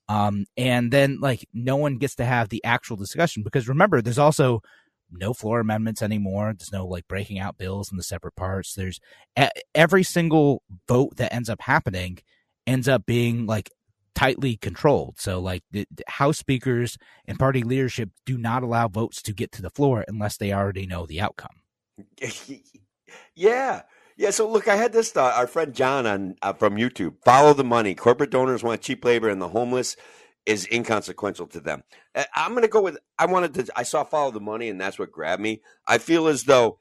[0.10, 4.17] Um, and then like no one gets to have the actual discussion because remember, there's
[4.17, 4.62] also
[5.12, 6.54] no floor amendments anymore.
[6.58, 8.74] There's no like breaking out bills in the separate parts.
[8.74, 9.00] There's
[9.74, 12.20] every single vote that ends up happening
[12.67, 13.72] ends up being like
[14.13, 15.15] tightly controlled.
[15.20, 19.52] So like the, the House speakers and party leadership do not allow votes to get
[19.54, 21.62] to the floor unless they already know the outcome.
[23.36, 23.84] yeah,
[24.17, 24.30] yeah.
[24.32, 25.36] So look, I had this thought.
[25.36, 27.15] Our friend John on uh, from YouTube.
[27.24, 27.96] Follow the money.
[27.96, 29.96] Corporate donors want cheap labor, and the homeless
[30.47, 31.83] is inconsequential to them.
[32.15, 32.97] Uh, I'm going to go with.
[33.19, 33.67] I wanted to.
[33.75, 35.62] I saw follow the money, and that's what grabbed me.
[35.86, 36.79] I feel as though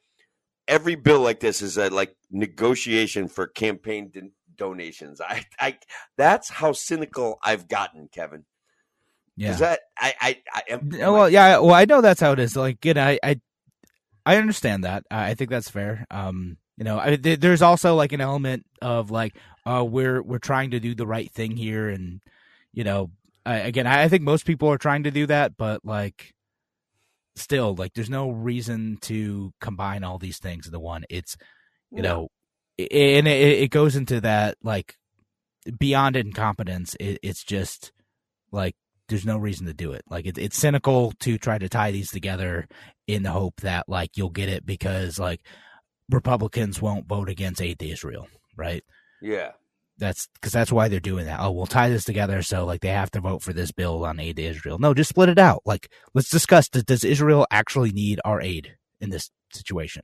[0.68, 5.20] every bill like this is a like negotiation for campaign don- donations.
[5.28, 5.78] I, I,
[6.16, 8.44] that's how cynical I've gotten, Kevin.
[9.36, 9.50] Yeah.
[9.50, 10.88] Is that I, I, I am.
[10.90, 12.56] Well, yeah, well, I know that's how it is.
[12.56, 13.40] Like, you know, I, I,
[14.24, 15.04] I understand that.
[15.10, 16.06] I think that's fair.
[16.10, 20.38] Um, you know, I, th- there's also like an element of like, uh, we're we're
[20.38, 22.20] trying to do the right thing here, and
[22.72, 23.10] you know,
[23.46, 26.32] I, again, I, think most people are trying to do that, but like,
[27.36, 31.04] still, like, there's no reason to combine all these things into one.
[31.08, 31.36] It's,
[31.90, 32.08] you No.
[32.08, 32.28] know,
[32.78, 34.96] and it, it goes into that like
[35.78, 36.94] beyond incompetence.
[37.00, 37.92] It, it's just
[38.52, 38.74] like
[39.08, 40.02] there's no reason to do it.
[40.10, 42.66] Like it, it's cynical to try to tie these together
[43.06, 45.40] in the hope that like you'll get it because like
[46.10, 48.84] Republicans won't vote against aid to Israel, right?
[49.22, 49.52] Yeah.
[49.98, 51.40] That's because that's why they're doing that.
[51.40, 54.20] Oh, we'll tie this together so like they have to vote for this bill on
[54.20, 54.78] aid to Israel.
[54.78, 55.62] No, just split it out.
[55.64, 60.02] Like let's discuss does, does Israel actually need our aid in this situation?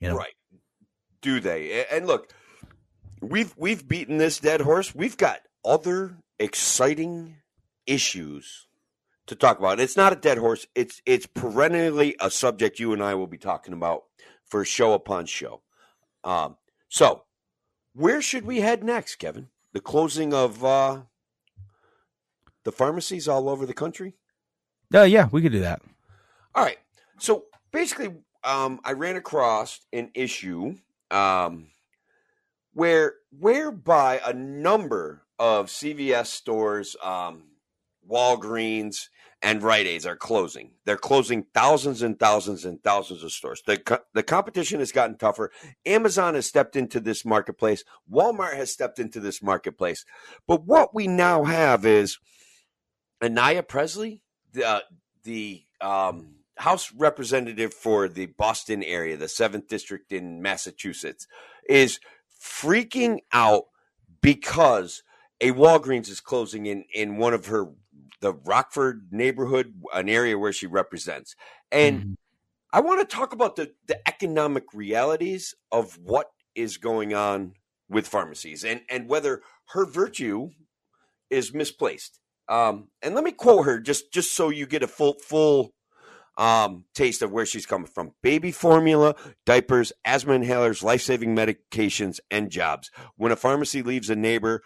[0.00, 0.34] You know, Right.
[1.22, 1.86] Do they?
[1.90, 2.32] And look,
[3.22, 4.94] we've we've beaten this dead horse.
[4.94, 7.36] We've got other exciting
[7.86, 8.66] issues
[9.26, 9.80] to talk about.
[9.80, 10.66] It's not a dead horse.
[10.74, 14.02] It's it's perennially a subject you and I will be talking about
[14.46, 15.62] for show upon show.
[16.22, 16.56] Um,
[16.88, 17.24] so,
[17.94, 19.48] where should we head next, Kevin?
[19.72, 21.02] The closing of uh,
[22.64, 24.14] the pharmacies all over the country.
[24.92, 25.82] Oh yeah, we could do that.
[26.54, 26.78] All right.
[27.18, 30.76] So basically, um, I ran across an issue
[31.10, 31.68] um,
[32.72, 37.44] where whereby a number of CVS stores, um,
[38.08, 39.08] Walgreens,
[39.44, 40.70] and Rite Aids are closing.
[40.86, 43.62] They're closing thousands and thousands and thousands of stores.
[43.66, 45.52] The co- the competition has gotten tougher.
[45.84, 47.84] Amazon has stepped into this marketplace.
[48.10, 50.06] Walmart has stepped into this marketplace.
[50.48, 52.18] But what we now have is
[53.22, 54.22] Anaya Pressley,
[54.54, 54.80] the uh,
[55.24, 61.26] the um, House representative for the Boston area, the seventh district in Massachusetts,
[61.68, 62.00] is
[62.42, 63.64] freaking out
[64.22, 65.02] because
[65.38, 67.66] a Walgreens is closing in in one of her
[68.20, 71.34] the Roxbury neighborhood, an area where she represents,
[71.70, 72.16] and Mhm.
[72.72, 77.54] I want to talk about the the economic realities of what is going on
[77.88, 80.50] with pharmacies and and whether her virtue
[81.30, 82.20] is misplaced.
[82.48, 85.72] Um, and let me quote her just just so you get a full full
[86.36, 88.12] um, taste of where she's coming from.
[88.22, 89.14] Baby formula,
[89.46, 92.90] diapers, asthma inhalers, life saving medications, and jobs.
[93.16, 94.62] When a pharmacy leaves a neighbor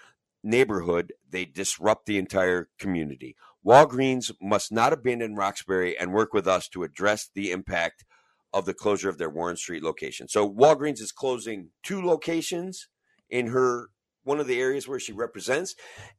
[0.49, 3.37] neighborhood, they disrupt the entire community.
[3.65, 8.05] Walgreens must not abandon Roxbury and work with us to address the impact
[8.53, 10.29] of the closure of their Warren Street location.
[10.29, 12.89] So Walgreens is closing two locations
[13.29, 13.91] in her
[14.25, 15.75] one of the areas where she represents,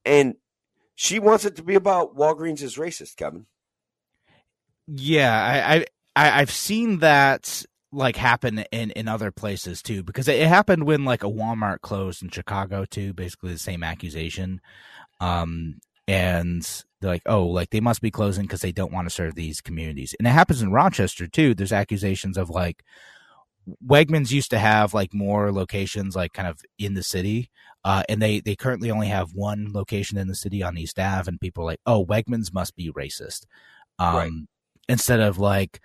[0.05, 0.35] and
[0.95, 3.45] she wants it to be about Walgreens is racist, Kevin.
[4.87, 10.27] Yeah, I, I, I I've seen that like happen in in other places too because
[10.27, 13.13] it, it happened when like a Walmart closed in Chicago too.
[13.13, 14.61] Basically the same accusation,
[15.19, 16.63] um, and
[17.01, 19.61] they're like, oh, like they must be closing because they don't want to serve these
[19.61, 21.53] communities, and it happens in Rochester too.
[21.55, 22.83] There's accusations of like
[23.85, 27.49] Wegmans used to have like more locations like kind of in the city.
[27.85, 31.29] Uh, and they, they currently only have one location in the city on East Ave,
[31.29, 33.45] and people are like, "Oh, Wegmans must be racist."
[33.97, 34.31] Um, Right.
[34.89, 35.79] instead of like,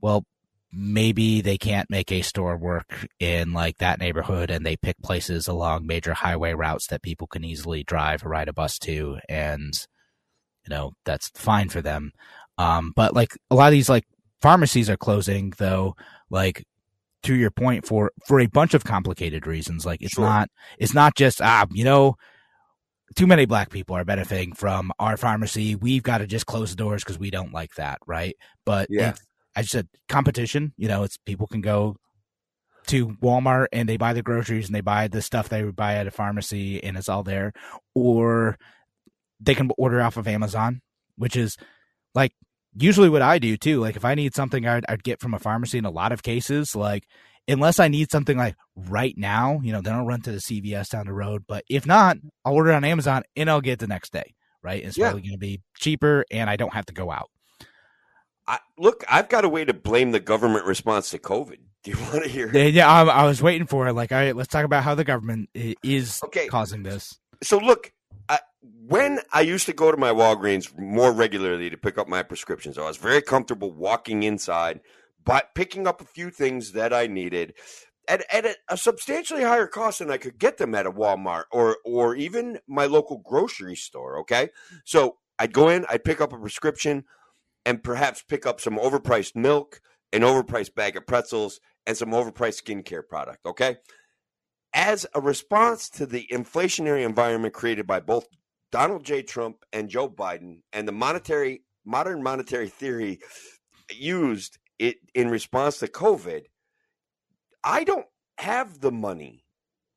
[0.00, 0.24] well,
[0.72, 5.48] maybe they can't make a store work in like that neighborhood and they pick places
[5.48, 9.72] along major highway routes that people can easily drive or ride a bus to and
[10.64, 12.12] you know that's fine for them
[12.58, 14.04] um but like a lot of these like
[14.40, 15.94] pharmacies are closing though
[16.30, 16.64] like
[17.24, 20.24] to your point for for a bunch of complicated reasons like it's Sure.
[20.24, 22.14] not it's not just ah you know
[23.16, 26.76] too many black people are benefiting from our pharmacy we've got to just close the
[26.76, 29.14] doors because we don't like that right but Yeah.
[29.56, 31.96] I just said competition you know it's people can go
[32.86, 35.94] to walmart and they buy the groceries and they buy the stuff they would buy
[35.94, 37.52] at a pharmacy and it's all there
[37.94, 38.56] or
[39.40, 40.80] they can order off of amazon
[41.16, 41.56] which is
[42.14, 42.32] like
[42.74, 43.80] usually what I do too.
[43.80, 46.22] Like if I need something I'd, I'd get from a pharmacy in a lot of
[46.22, 47.04] cases, like
[47.48, 50.88] unless I need something like right now, you know, then I'll run to the CVS
[50.90, 51.44] down the road.
[51.48, 54.34] But if not, I'll order on Amazon and I'll get it the next day.
[54.62, 54.84] Right.
[54.84, 55.06] It's Yeah.
[55.06, 57.28] probably going to be cheaper and I don't have to go out.
[58.50, 61.58] I, look, I've got a way to blame the government response to COVID.
[61.84, 62.50] Do you want to hear?
[62.52, 63.94] Yeah, yeah I, I was waiting for it.
[63.94, 66.46] Like, all right, let's talk about how the government is Okay.
[66.48, 67.18] causing this.
[67.42, 67.92] So look,
[68.28, 68.40] I,
[68.86, 72.76] when I used to go to my Walgreens more regularly to pick up my prescriptions,
[72.76, 74.80] I was very comfortable walking inside,
[75.24, 77.54] but picking up a few things that I needed
[78.08, 81.44] at, at a, a substantially higher cost than I could get them at a Walmart
[81.52, 84.18] or or even my local grocery store.
[84.18, 84.50] Okay,
[84.84, 87.04] so I'd go in, I'd pick up a prescription,
[87.64, 89.80] and perhaps pick up some overpriced milk,
[90.12, 93.46] an overpriced bag of pretzels, and some overpriced skincare product.
[93.46, 93.76] Okay
[94.72, 98.28] as a response to the inflationary environment created by both
[98.70, 99.22] Donald J.
[99.22, 103.20] Trump and Joe Biden and the monetary modern monetary theory
[103.90, 106.44] used it in response to COVID,
[107.64, 108.06] I don't
[108.38, 109.44] have the money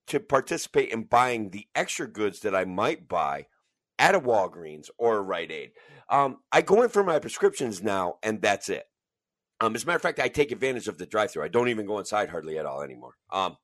[0.08, 3.46] to participate in buying the extra goods that I might buy
[4.00, 5.72] at a Walgreens or a Rite Aid.
[6.10, 8.84] Um, I go in for my prescriptions now, and that's it.
[9.62, 11.44] Um, as a matter of fact, I take advantage of the drive-through.
[11.44, 13.14] I don't even go inside hardly at all anymore.
[13.32, 13.56] Um,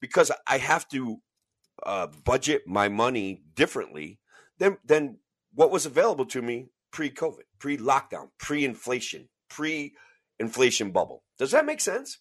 [0.00, 1.18] because I have to
[1.84, 4.18] uh, budget my money differently
[4.58, 5.18] than than
[5.54, 11.22] what was available to me pre-COVID, pre-lockdown, pre-inflation, pre-inflation bubble.
[11.38, 12.18] Does that make sense?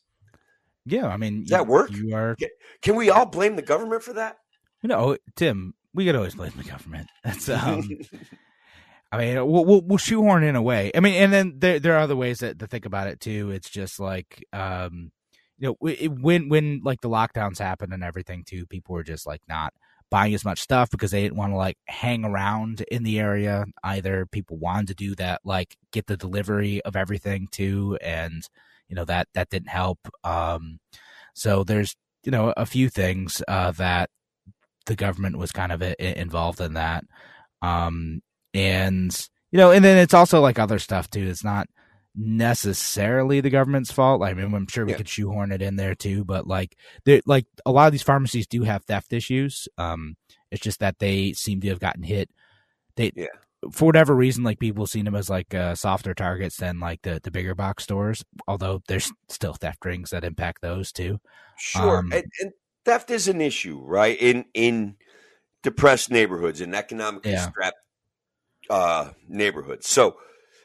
[0.85, 1.07] Yeah.
[1.07, 1.91] I mean, Does that you- work?
[1.91, 2.35] You are,
[2.81, 4.37] Can we all blame the government for that?
[4.81, 7.07] No, Tim, we could always blame the government.
[7.23, 7.89] That's, um,
[9.11, 10.91] I mean, we'll, we'll we'll shoehorn in a way.
[10.95, 13.51] I mean, and then there there are other ways that to think about it too.
[13.51, 15.11] It's just like, um,
[15.59, 19.27] you know, it, when when like the lockdowns happened and everything too, people were just
[19.27, 19.71] like not
[20.09, 23.65] buying as much stuff because they didn't want to like hang around in the area.
[23.83, 28.49] Either people wanted to do that, like get the delivery of everything too, and
[28.87, 29.99] you know that that didn't help.
[30.23, 30.79] Um,
[31.35, 34.09] so there's you know a few things uh, that
[34.85, 37.05] the government was kind of i- involved in that.
[37.61, 38.21] Um,
[38.53, 41.27] and you know, and then it's also like other stuff too.
[41.27, 41.67] It's not
[42.15, 44.21] necessarily the government's fault.
[44.23, 44.97] I mean, I'm sure we Yeah.
[44.97, 46.75] could shoehorn it in there too, but like,
[47.25, 49.67] like a lot of these pharmacies do have theft issues.
[49.77, 50.15] Um,
[50.51, 52.29] it's just that they seem to have gotten hit.
[52.95, 53.27] They, Yeah.
[53.71, 57.19] for whatever reason, like people seen them as like uh, softer targets than like the
[57.23, 58.23] the bigger box stores.
[58.47, 61.19] Although there's still theft rings that impact those too.
[61.57, 62.51] Sure, Um, and, and
[62.85, 64.17] theft is an issue, right?
[64.19, 64.95] In in
[65.61, 67.49] depressed neighborhoods, in economically Yeah.
[67.49, 67.77] strapped
[68.69, 69.87] uh, neighborhoods.
[69.89, 70.17] So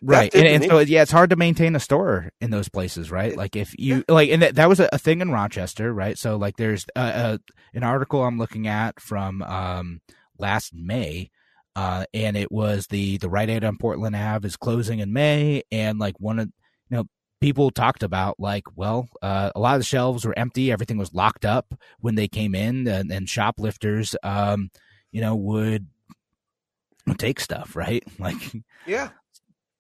[0.03, 3.37] right and, and so yeah it's hard to maintain a store in those places right
[3.37, 6.37] like if you like and that, that was a, a thing in rochester right so
[6.37, 7.39] like there's uh, uh,
[7.75, 10.01] an article i'm looking at from um
[10.39, 11.29] last may
[11.75, 15.63] uh and it was the the Rite Aid on portland ave is closing in may
[15.73, 16.47] and like one of
[16.91, 17.05] you know
[17.41, 21.15] people talked about like well uh, a lot of the shelves were empty everything was
[21.15, 24.71] locked up when they came in and, and shoplifters um
[25.13, 25.87] you know would
[27.17, 28.37] take stuff right like
[28.87, 29.11] yeah,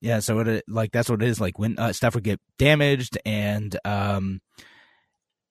[0.00, 1.40] yeah, so it like that's what it is.
[1.40, 4.40] Like when uh, stuff would get damaged, and um,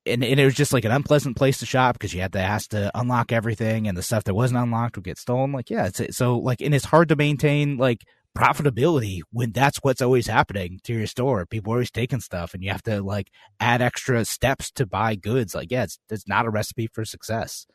[0.06, 2.40] and and it was just like an unpleasant place to shop because you had to
[2.40, 5.52] ask to unlock everything, and the stuff that wasn't unlocked would get stolen.
[5.52, 10.02] Like yeah, it's so like and it's hard to maintain like profitability when that's what's
[10.02, 11.46] always happening to your store.
[11.46, 15.16] People are always taking stuff, and you have to like add extra steps to buy
[15.16, 15.54] goods.
[15.54, 17.68] Like yeah, it's it's not a recipe for success.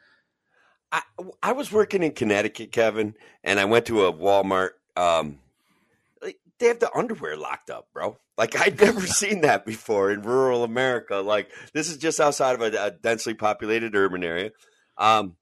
[0.91, 1.03] I
[1.43, 4.71] I was working in Connecticut, Kevin, and I went to a Walmart.
[4.97, 5.38] Um,
[6.62, 8.17] they have the underwear locked up, bro.
[8.38, 11.17] Like I'd never seen that before in rural America.
[11.17, 14.53] Like this is just outside of a, a densely populated urban area.
[14.97, 15.37] Um,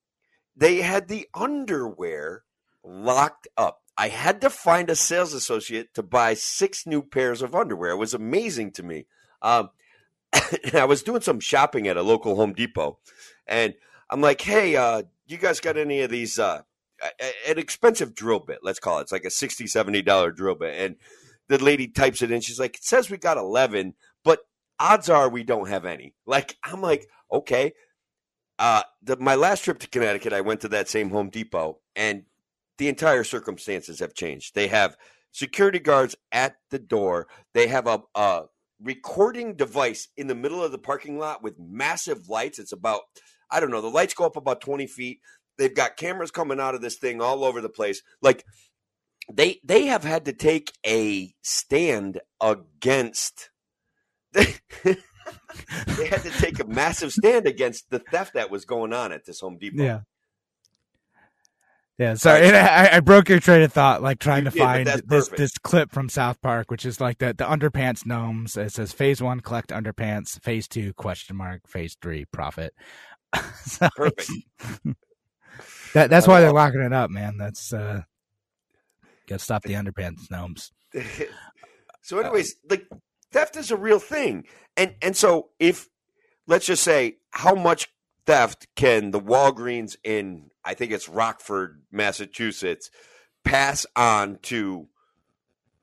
[0.56, 2.42] they had the underwear
[2.82, 3.79] locked up.
[4.00, 7.90] I had to find a sales associate to buy six new pairs of underwear.
[7.90, 9.04] It was amazing to me.
[9.42, 9.68] Um,
[10.72, 12.98] I was doing some shopping at a local Home Depot,
[13.46, 13.74] and
[14.08, 16.62] I'm like, "Hey, uh, you guys got any of these uh,
[17.46, 18.60] an expensive drill bit?
[18.62, 19.02] Let's call it.
[19.02, 20.96] It's like a 60 70 dollar drill bit." And
[21.48, 22.40] the lady types it in.
[22.40, 23.92] She's like, "It says we got 11,
[24.24, 24.40] but
[24.78, 26.14] odds are we don't have any.
[26.24, 27.74] Like I'm like, okay.
[28.58, 32.24] Uh, the, my last trip to Connecticut, I went to that same Home Depot, and
[32.80, 34.54] the entire circumstances have changed.
[34.54, 34.96] They have
[35.32, 37.28] security guards at the door.
[37.52, 38.44] They have a, a
[38.82, 42.58] recording device in the middle of the parking lot with massive lights.
[42.58, 43.02] It's about,
[43.50, 45.20] I don't know, the lights go up about 20 feet.
[45.58, 48.00] They've got cameras coming out of this thing all over the place.
[48.22, 48.46] Like
[49.30, 53.50] they they have had to take a stand against
[54.32, 54.46] they,
[56.06, 59.40] had to take a massive stand against the theft that was going on at this
[59.40, 59.82] Home Depot.
[59.82, 60.00] Yeah.
[62.00, 65.28] Yeah, sorry, and I, I, broke your train of thought, like trying to find this
[65.28, 68.56] this clip from South Park, which is like the the underpants gnomes.
[68.56, 70.40] It says Phase One, collect underpants.
[70.42, 71.68] Phase Two, question mark.
[71.68, 72.72] Phase Three, profit.
[73.66, 74.30] so perfect.
[75.92, 77.36] that that's why they're locking it up, man.
[77.36, 78.00] That's uh,
[79.28, 80.72] gotta stop the underpants gnomes.
[82.00, 82.88] so, anyways, like
[83.30, 85.90] theft is a real thing, and and so if
[86.46, 87.88] let's just say how much
[88.24, 92.90] theft can the Walgreens in I think it's Roxbury, Massachusetts,
[93.44, 94.88] pass on to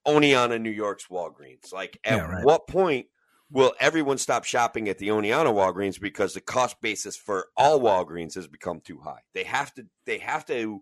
[0.06, 1.74] Oneonta, New York's Walgreens?
[1.74, 2.46] Like, at yeah, right.
[2.46, 3.08] what point
[3.50, 8.36] will everyone stop shopping at the Oneonta Walgreens because the cost basis for all Walgreens
[8.36, 9.22] has become too high?
[9.34, 9.86] They have to.
[10.06, 10.82] They have to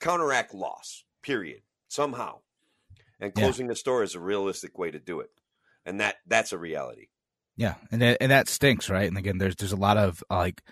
[0.00, 1.04] counteract loss.
[1.22, 1.62] Period.
[1.88, 2.40] Somehow,
[3.20, 3.70] and closing yeah.
[3.70, 5.30] the store is a realistic way to do it,
[5.84, 7.08] and that that's a reality.
[7.56, 9.08] Yeah, and that, and that stinks, right?
[9.08, 10.62] And again, there's there's a lot of like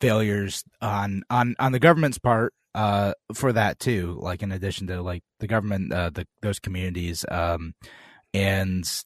[0.00, 5.00] failures on on on the government's part uh for that too like in addition to
[5.00, 7.72] like the government uh the those communities um
[8.34, 9.04] and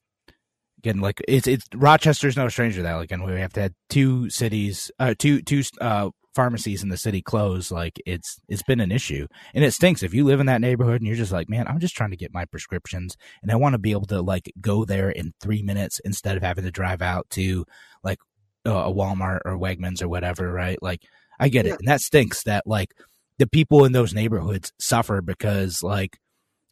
[0.81, 2.95] again like it's it's rochester's no stranger to that.
[2.95, 6.97] Like and we have to have two cities uh two two uh pharmacies in the
[6.97, 9.27] city close like it's it's been an issue.
[9.55, 10.03] And it stinks.
[10.03, 12.17] If you live in that neighborhood and you're just like man i'm just trying to
[12.17, 15.63] get my prescriptions and i want to be able to like go there in three
[15.63, 17.65] minutes instead of having to drive out to
[18.03, 18.19] like
[18.67, 20.81] uh, a Walmart or Wegmans or whatever, right?
[20.83, 21.03] Like,
[21.39, 21.75] I get yeah.
[21.75, 22.43] it, and that stinks.
[22.45, 22.93] That like
[23.39, 26.19] the people in those neighborhoods suffer because like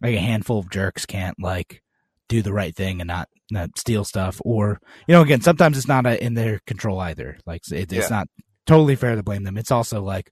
[0.02, 1.82] like a handful of jerks can't like
[2.28, 5.88] do the right thing and not not steal stuff, or you know, again, sometimes it's
[5.88, 7.38] not a, uh, in their control either.
[7.46, 8.28] Like, it, it's not
[8.66, 9.56] totally fair to blame them.
[9.56, 10.30] It's also like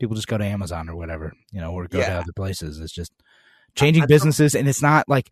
[0.00, 2.10] people just go to Amazon or whatever, you know, or go yeah.
[2.10, 2.78] to other places.
[2.78, 3.12] It's just
[3.74, 5.30] changing businesses, and it's not like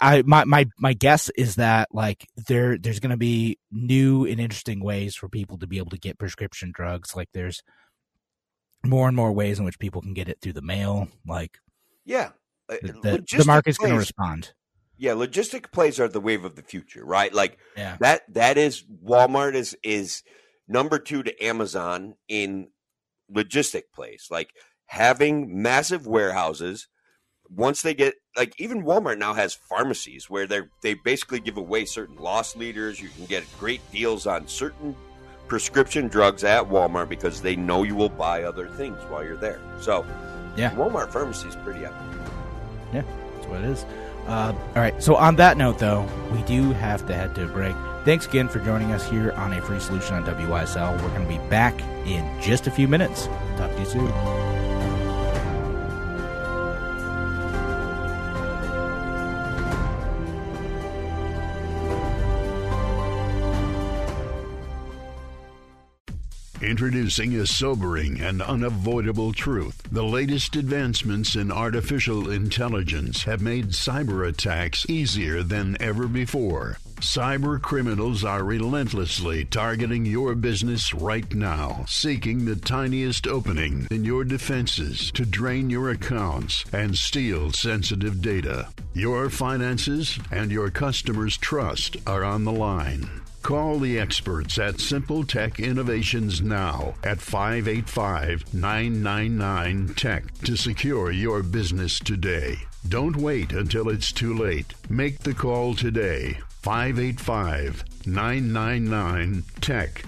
[0.00, 4.40] I my my my guess is that like there there's going to be new and
[4.40, 7.16] interesting ways for people to be able to get prescription drugs.
[7.16, 7.62] Like there's
[8.84, 11.08] more and more ways in which people can get it through the mail.
[11.26, 11.58] Like
[12.04, 12.30] yeah,
[12.68, 14.52] uh, the, the, the market's going to respond.
[14.96, 17.32] Yeah, logistic plays are the wave of the future, right?
[17.32, 17.96] Like yeah.
[18.00, 20.22] that that is Walmart is is
[20.66, 22.68] number two to Amazon in
[23.32, 24.28] logistic plays.
[24.30, 24.50] Like
[24.86, 26.88] having massive warehouses
[27.54, 31.84] once they get like even Walmart now has pharmacies where they they basically give away
[31.84, 33.00] certain loss leaders.
[33.00, 34.94] You can get great deals on certain
[35.48, 39.60] prescription drugs at Walmart because they know you will buy other things while you're there.
[39.80, 40.06] So,
[40.56, 41.96] yeah, Walmart pharmacy is pretty epic.
[42.92, 43.02] Yeah,
[43.34, 43.84] that's what it is.
[44.26, 45.02] Uh, all right.
[45.02, 47.74] So on that note, though, we do have to head to a break.
[48.04, 51.00] Thanks again for joining us here on a free solution on WYSL.
[51.02, 53.26] We're going to be back in just a few minutes.
[53.56, 54.57] Talk to you soon.
[66.60, 69.80] Introducing a sobering and unavoidable truth.
[69.92, 76.78] The latest advancements in artificial intelligence have made cyber attacks easier than ever before.
[76.96, 84.24] Cyber criminals are relentlessly targeting your business right now, seeking the tiniest opening in your
[84.24, 88.66] defenses to drain your accounts and steal sensitive data.
[88.94, 93.08] Your finances and your customers' trust are on the line.
[93.48, 101.42] Call the experts at Simple Tech Innovations now at 585 999 Tech to secure your
[101.42, 102.58] business today.
[102.86, 104.74] Don't wait until it's too late.
[104.90, 106.36] Make the call today.
[106.60, 110.04] 585 999 Tech.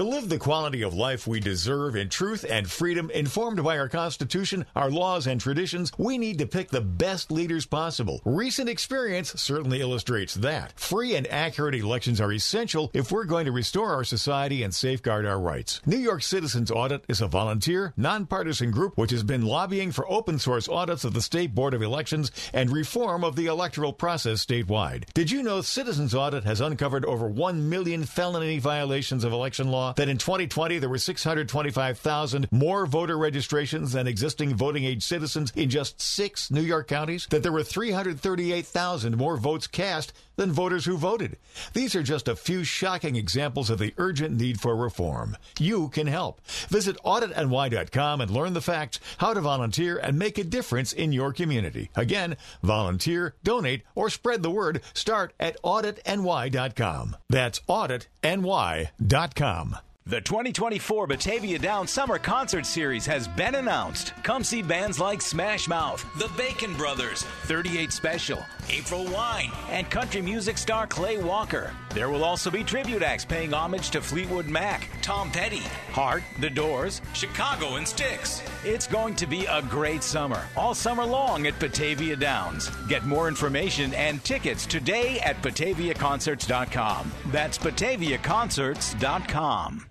[0.00, 3.90] To live the quality of life we deserve in truth and freedom, informed by our
[3.90, 8.22] Constitution, our laws, and traditions, we need to pick the best leaders possible.
[8.24, 10.72] Recent experience certainly illustrates that.
[10.80, 15.26] Free and accurate elections are essential if we're going to restore our society and safeguard
[15.26, 15.82] our rights.
[15.84, 20.38] New York Citizens Audit is a volunteer, nonpartisan group which has been lobbying for open
[20.38, 25.12] source audits of the State Board of Elections and reform of the electoral process statewide.
[25.12, 29.89] Did you know Citizens Audit has uncovered over 1 million felony violations of election law?
[29.96, 35.70] That in 2020 there were 625,000 more voter registrations than existing voting age citizens in
[35.70, 40.96] just six New York counties, that there were 338,000 more votes cast than voters who
[40.96, 41.36] voted.
[41.74, 45.36] These are just a few shocking examples of the urgent need for reform.
[45.58, 46.40] You can help.
[46.68, 51.34] Visit auditny.com and learn the facts, how to volunteer, and make a difference in your
[51.34, 51.90] community.
[51.94, 54.80] Again, volunteer, donate, or spread the word.
[54.94, 57.16] Start at auditny.com.
[57.28, 59.76] That's auditny.com.
[60.10, 64.12] The 2024 Batavia Downs Summer Concert Series has been announced.
[64.24, 70.20] Come see bands like Smash Mouth, The Bacon Brothers, 38 Special, April Wine, and country
[70.20, 71.72] music star Clay Walker.
[71.94, 76.50] There will also be tribute acts paying homage to Fleetwood Mac, Tom Petty, Heart, The
[76.50, 78.42] Doors, Chicago, and Styx.
[78.64, 82.68] It's going to be a great summer, all summer long at Batavia Downs.
[82.88, 87.12] Get more information and tickets today at BataviaConcerts.com.
[87.26, 89.86] That's BataviaConcerts.com.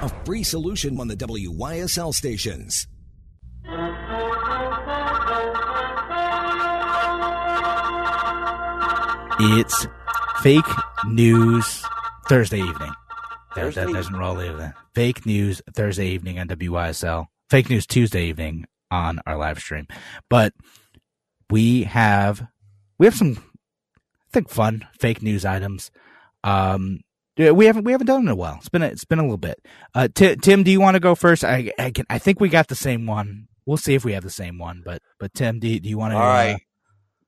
[0.00, 2.86] A free solution on the WYSL stations.
[9.40, 9.86] It's
[10.40, 10.64] fake
[11.06, 11.84] news
[12.28, 12.92] Thursday evening.
[13.54, 14.72] That, Thursday that doesn't roll either.
[14.94, 17.26] Fake news Thursday evening on WYSL.
[17.50, 19.88] Fake news Tuesday evening on our live stream.
[20.30, 20.52] But
[21.50, 22.46] we have
[22.98, 25.90] we have some I think fun fake news items.
[26.44, 27.00] Um
[27.38, 28.56] yeah, we haven't we haven't done it in a while.
[28.56, 29.64] It's been a, it's been a little bit.
[29.94, 31.44] Uh, Ti- Tim, do you want to go first?
[31.44, 33.46] I I, can, I think we got the same one.
[33.64, 34.82] We'll see if we have the same one.
[34.84, 36.16] But but Tim, do you, do you want to?
[36.16, 36.60] All right,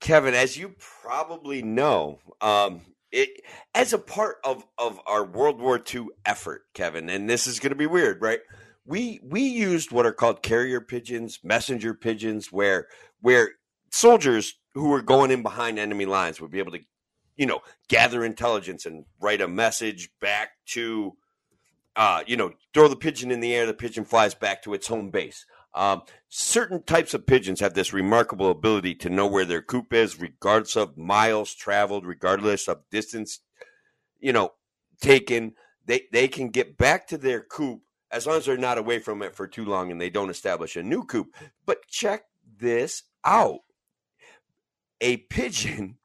[0.00, 2.80] Kevin, as you probably know, um,
[3.12, 3.28] it
[3.72, 7.70] as a part of of our World War II effort, Kevin, and this is going
[7.70, 8.40] to be weird, right?
[8.84, 12.88] We we used what are called carrier pigeons, messenger pigeons, where
[13.20, 13.50] where
[13.92, 16.80] soldiers who were going in behind enemy lines would be able to,
[17.40, 21.16] you know, gather intelligence and write a message back to,
[21.96, 24.88] uh, you know, throw the pigeon in the air, the pigeon flies back to its
[24.88, 25.46] home base.
[25.74, 30.20] Um, certain types of pigeons have this remarkable ability to know where their coop is,
[30.20, 33.40] regardless of miles traveled, regardless of distance,
[34.18, 34.50] you know,
[35.00, 35.54] taken.
[35.86, 37.80] They they can get back to their coop
[38.10, 40.76] as long as they're not away from it for too long and they don't establish
[40.76, 41.28] a new coop.
[41.64, 42.24] But check
[42.58, 43.60] this out:
[45.00, 45.96] a pigeon,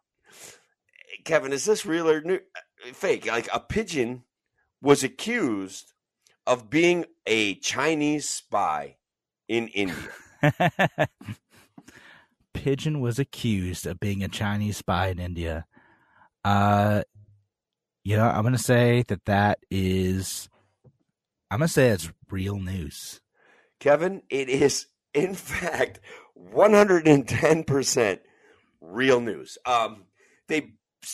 [1.25, 2.39] Kevin, is this real or new,
[2.93, 3.25] fake?
[3.25, 4.23] Like a pigeon
[4.81, 5.91] was accused
[6.47, 8.97] of being a Chinese spy
[9.47, 10.11] in India.
[12.53, 15.65] Pigeon was accused of being a Chinese spy in India.
[16.43, 17.01] Uh,
[18.03, 20.47] you know, I'm gonna say that that is.
[21.49, 23.19] I'm gonna say it's real news.
[23.79, 25.99] Kevin, it is in fact
[26.37, 28.19] 110%
[28.81, 29.57] real news.
[29.65, 30.05] Um,
[30.47, 30.73] they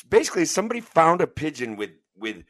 [0.09, 2.43] basically somebody found a pigeon with with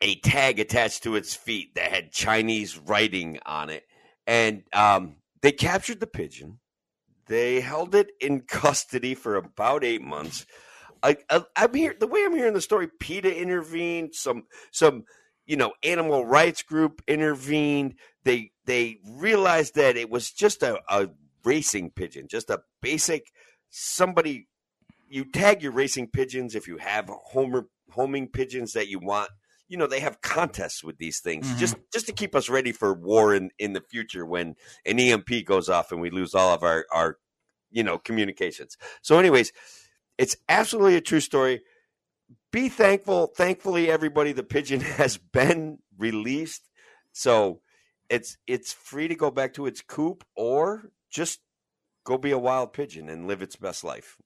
[0.00, 3.84] a tag attached to its feet that had Chinese writing on it,
[4.26, 6.58] and um, they captured the pigeon.
[7.26, 10.46] They held it in custody for about eight months.
[11.02, 11.16] I,
[11.56, 11.94] I'm here.
[11.98, 14.14] The way I'm hearing the story, PETA intervened.
[14.14, 15.04] Some some
[15.46, 17.94] you know animal rights group intervened.
[18.24, 21.08] They they realized that it was just a, a
[21.44, 23.26] racing pigeon, just a basic
[23.70, 24.48] somebody.
[25.12, 29.30] You tag your racing pigeons if you have homer homing pigeons that you want
[29.68, 31.58] you know they have contests with these things Mhm.
[31.58, 34.54] just just to keep us ready for war in in the future when
[34.86, 37.18] an EMP goes off and we lose all of our our
[37.70, 38.76] you know communications.
[39.02, 39.52] So anyways,
[40.18, 41.62] it's absolutely a true story.
[42.50, 43.28] Be thankful.
[43.28, 46.68] Thankfully everybody the pigeon has been released.
[47.12, 47.60] So
[48.08, 51.40] it's it's free to go back to its coop or just
[52.04, 54.16] go be a wild pigeon and live its best life.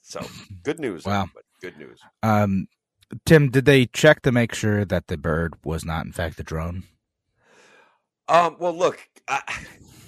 [0.00, 0.24] So
[0.62, 1.04] good news.
[1.04, 1.28] Wow.
[1.60, 2.00] Good news.
[2.22, 2.68] Um,
[3.24, 6.42] Tim, did they check to make sure that the bird was not, in fact, a
[6.42, 6.84] drone?
[8.28, 9.42] Um, well, look, I,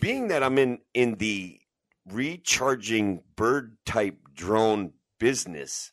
[0.01, 1.59] being that I'm in in the
[2.07, 5.93] recharging bird type drone business,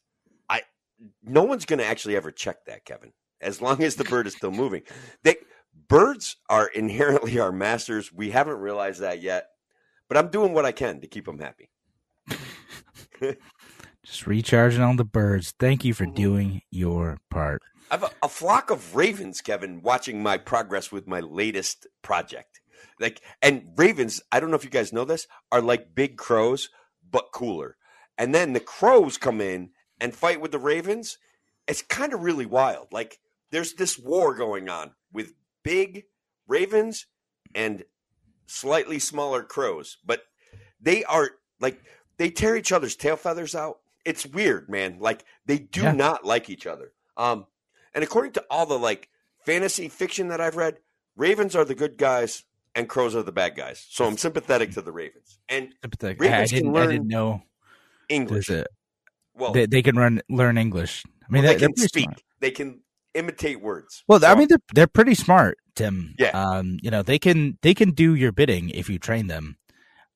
[0.50, 0.64] I
[1.24, 3.14] no one's going to actually ever check that, Kevin.
[3.39, 4.82] As long as the bird is still moving,
[5.24, 5.38] they
[5.88, 8.12] birds are inherently our masters.
[8.12, 9.48] We haven't realized that yet,
[10.10, 11.70] but I'm doing what I can to keep them happy.
[14.08, 15.53] Just recharging on the birds.
[15.60, 16.16] Thank you for Mhm.
[16.16, 17.62] doing your part.
[17.91, 22.62] I have a, a flock of ravens, Kevin, watching my progress with my latest project.
[22.99, 26.70] Like, and ravens, I don't know if you guys know this, are like big crows,
[27.10, 27.76] but cooler.
[28.18, 31.18] And then the crows come in and fight with the ravens.
[31.68, 32.88] It's kind of really wild.
[32.93, 33.20] Like,
[33.51, 35.34] there's this war going on with
[35.64, 36.05] big
[36.47, 37.08] ravens
[37.53, 37.84] and
[38.45, 40.24] slightly smaller crows, but
[40.80, 41.82] they are like,
[42.18, 43.80] they tear each other's tail feathers out.
[44.08, 44.97] It's weird, man.
[44.99, 45.91] Like, they do Yeah.
[45.91, 46.93] not like each other.
[47.18, 47.45] Um,
[47.93, 49.10] and according to all the like
[49.45, 50.78] fantasy fiction that I've read,
[51.16, 52.43] ravens are the good guys
[52.74, 53.86] and crows are the bad guys.
[53.89, 55.39] So I'm sympathetic to the ravens.
[55.49, 56.22] And Sympathetic.
[56.22, 56.76] Ravens I can didn't.
[56.76, 57.41] I learn didn't know.
[58.10, 58.49] English.
[58.49, 58.66] A,
[59.34, 61.03] well, they, they can run learn English.
[61.08, 62.03] I mean, well, they, they can speak.
[62.05, 62.22] smart.
[62.39, 62.80] They can
[63.14, 64.03] imitate words.
[64.08, 66.16] Well, I mean, they're they're pretty smart, Tim.
[66.18, 66.30] Yeah.
[66.30, 69.58] Um, you know, they can they can do your bidding if you train them.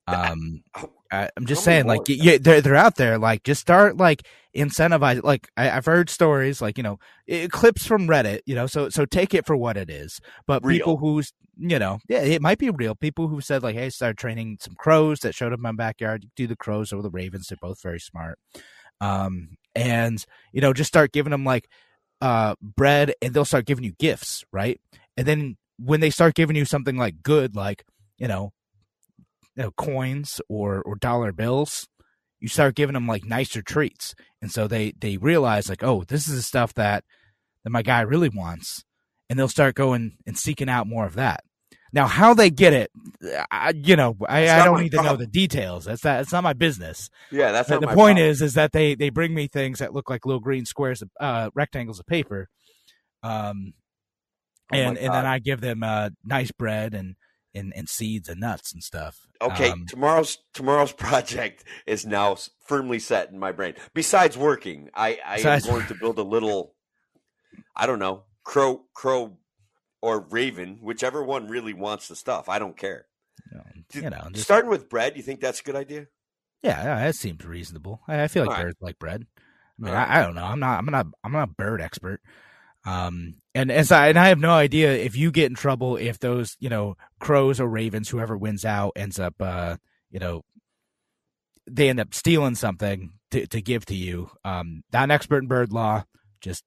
[0.06, 2.04] Um, Oh, I, I'm just saying, like, more.
[2.08, 3.18] y- yeah, they're they're out there.
[3.18, 5.22] Like, just start like incentivize.
[5.22, 8.40] Like, I, I've heard stories, like you know, it, clips from Reddit.
[8.46, 10.20] You know, so so take it for what it is.
[10.46, 10.78] But Real.
[10.78, 12.94] people who's you know, yeah, it might be real.
[12.94, 16.26] People who said like, hey, start training some crows that showed up in my backyard.
[16.34, 17.48] Do the crows or the ravens.
[17.48, 18.38] They're both very smart.
[19.00, 21.68] Um, and you know, just start giving them like
[22.20, 24.80] uh bread, and they'll start giving you gifts, right?
[25.16, 27.84] And then when they start giving you something like good, like
[28.18, 28.52] you know,
[29.56, 31.88] you know coins or or dollar bills
[32.42, 34.14] you start giving them like nicer treats.
[34.42, 37.04] And so they they realize like oh this is the stuff that
[37.64, 38.84] that my guy really wants
[39.30, 41.44] and they'll start going and seeking out more of that.
[41.92, 42.90] Now how they get it
[43.50, 45.84] I, you know i, I don't need to know the details.
[45.84, 47.08] That's that it's not my business.
[47.30, 48.30] Yeah, that's the, not the my point problem.
[48.30, 51.10] is is that they they bring me things that look like little green squares of
[51.20, 52.48] uh rectangles of paper
[53.22, 53.74] um
[54.72, 57.14] Oh and and then i give them uh nice bread and
[57.54, 62.98] and, and seeds and nuts and stuff Okay, Um, tomorrow's tomorrow's project is now firmly
[63.00, 63.74] set in my brain.
[63.94, 66.74] Besides working, I, I Besides- am going to build a little,
[67.74, 69.36] I don't know, crow, crow,
[70.00, 72.48] or raven, whichever one really wants the stuff.
[72.48, 73.06] I don't care.
[73.50, 76.06] you know, Did- you know just Starting with bread, you think that's a good idea?
[76.62, 78.00] Yeah, that seems reasonable.
[78.06, 78.64] I, I feel like All right.
[78.66, 79.26] birds like bread.
[79.80, 80.08] I mean, right.
[80.08, 80.44] I, I don't know.
[80.44, 80.78] I'm not.
[80.78, 81.06] I'm not.
[81.24, 82.20] I'm not a bird expert.
[82.84, 86.18] Um, and as I and I have no idea if you get in trouble if
[86.18, 89.76] those you know crows or ravens, whoever wins out, ends up uh
[90.10, 90.42] you know
[91.70, 94.30] they end up stealing something to to give to you.
[94.44, 96.04] Um, not an expert in bird law.
[96.40, 96.64] Just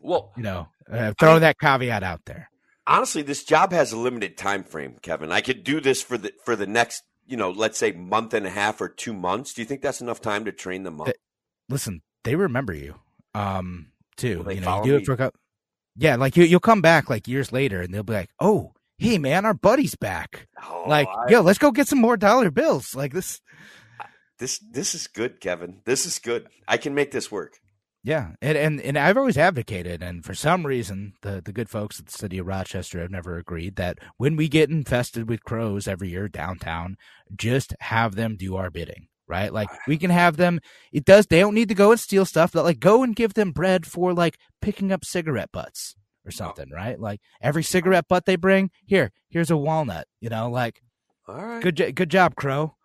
[0.00, 2.48] Well, you know, uh, throw that caveat out there.
[2.86, 5.30] honestly, this job has a limited time frame, Kevin.
[5.32, 8.46] I could do this for the for the next, you know, let's say month and
[8.46, 9.52] a half or two months.
[9.52, 11.08] Do you think that's enough time to train them up?
[11.68, 12.94] Listen, they remember you.
[13.34, 14.42] Um, too.
[14.42, 15.02] Will you know, you do me?
[15.02, 15.40] it for a couple.
[15.96, 19.18] Yeah, like you, you'll come back like years later, and they'll be like, "Oh, hey
[19.18, 22.94] man, our buddy's back." Oh, like, I- yo, let's go get some more dollar bills.
[22.94, 23.40] Like this.
[24.38, 25.80] this this is good, Kevin.
[25.84, 26.48] This is good.
[26.66, 27.58] I can make this work.
[28.02, 31.98] Yeah, and, and and I've always advocated, and for some reason, the the good folks
[31.98, 35.88] at the city of Rochester have never agreed that when we get infested with crows
[35.88, 36.96] every year downtown,
[37.34, 39.06] just have them do our bidding.
[39.26, 40.60] Right, like we can have them.
[40.92, 41.26] It does.
[41.26, 42.52] They don't need to go and steal stuff.
[42.52, 45.94] But like, go and give them bread for like picking up cigarette butts
[46.26, 46.68] or something.
[46.70, 50.06] Right, like every cigarette butt they bring here, here's a walnut.
[50.20, 50.82] You know, like
[51.26, 51.62] All right.
[51.62, 52.76] good, good job, Crow.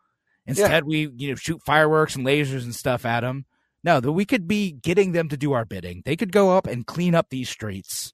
[0.46, 3.46] Instead, we you know shoot fireworks and lasers and stuff at them.
[3.84, 6.02] No, that we could be getting them to do our bidding.
[6.06, 8.14] They could go up and clean up these streets.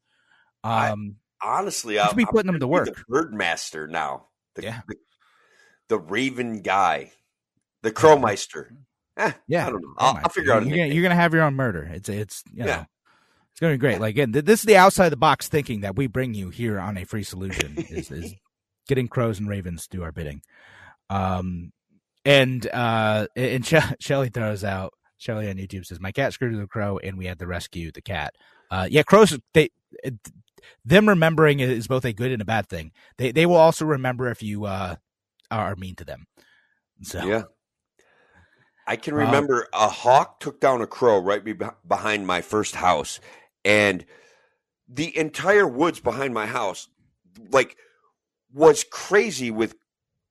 [0.63, 2.88] I- Um, Honestly, I'll should be putting them to work.
[2.88, 4.28] The bird master now.
[4.55, 4.82] The, Yeah.
[4.88, 4.95] the,
[5.89, 7.11] the raven guy,
[7.86, 8.76] the crowmeister.
[9.18, 9.94] Eh, yeah, I don't know.
[9.98, 11.90] I'll, I'll figure out You're gonna, you're gonna have your own murder.
[11.94, 12.66] It's it's you know.
[12.66, 12.86] Yeah.
[13.52, 14.02] It's gonna be great.
[14.02, 16.98] Like again, this is the outside the box thinking that we bring you here on
[16.98, 18.34] a free solution is, is
[18.90, 20.42] getting crows and ravens to do our bidding.
[21.10, 21.72] Um,
[22.26, 26.68] and uh, and she- Shelly throws out Shelly on YouTube says my cat screwed the
[26.68, 28.34] crow and we had to rescue the cat.
[28.70, 29.70] Uh, yeah, crows they
[30.04, 30.16] it,
[30.84, 32.92] them remembering is both a good and a bad thing.
[33.18, 34.96] They they will also remember if you uh
[35.50, 36.26] are mean to them.
[37.04, 37.44] So Yeah.
[38.88, 39.22] I can Wow.
[39.26, 41.56] remember a hawk took down a crow right be-
[41.88, 43.20] behind my first house,
[43.64, 44.06] and
[44.88, 46.88] the entire woods behind my house,
[47.52, 47.78] like,
[48.54, 49.76] was crazy with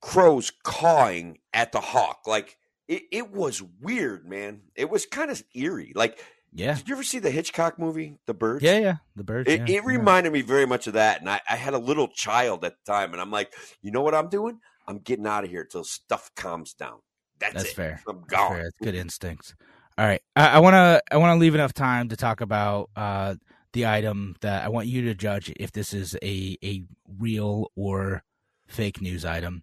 [0.01, 2.21] crows cawing at the hawk.
[2.27, 4.63] Like, it, it was weird, man.
[4.77, 5.93] It was kind of eerie.
[5.95, 8.63] Like, yeah, did you ever see the Hitchcock movie, The Birds?
[8.63, 8.97] yeah, yeah.
[9.17, 9.51] The birds.
[9.51, 9.81] It, yeah, it yeah.
[9.85, 11.21] reminded me very much of that.
[11.21, 13.53] And I, I had a little child at the time, and I'm like,
[13.83, 14.61] you know what I'm doing?
[14.87, 16.99] I'm getting out of here till stuff calms down.
[17.39, 17.75] That's, That's it.
[17.75, 18.03] fair.
[18.09, 18.53] I'm That's gone.
[18.53, 18.63] fair.
[18.65, 19.55] That's good instincts.
[19.97, 23.37] All right, I want to I want to leave enough time to talk about uh,
[23.73, 26.83] the item that I want you to judge if this is a a
[27.19, 28.25] real or
[28.67, 29.63] fake news item.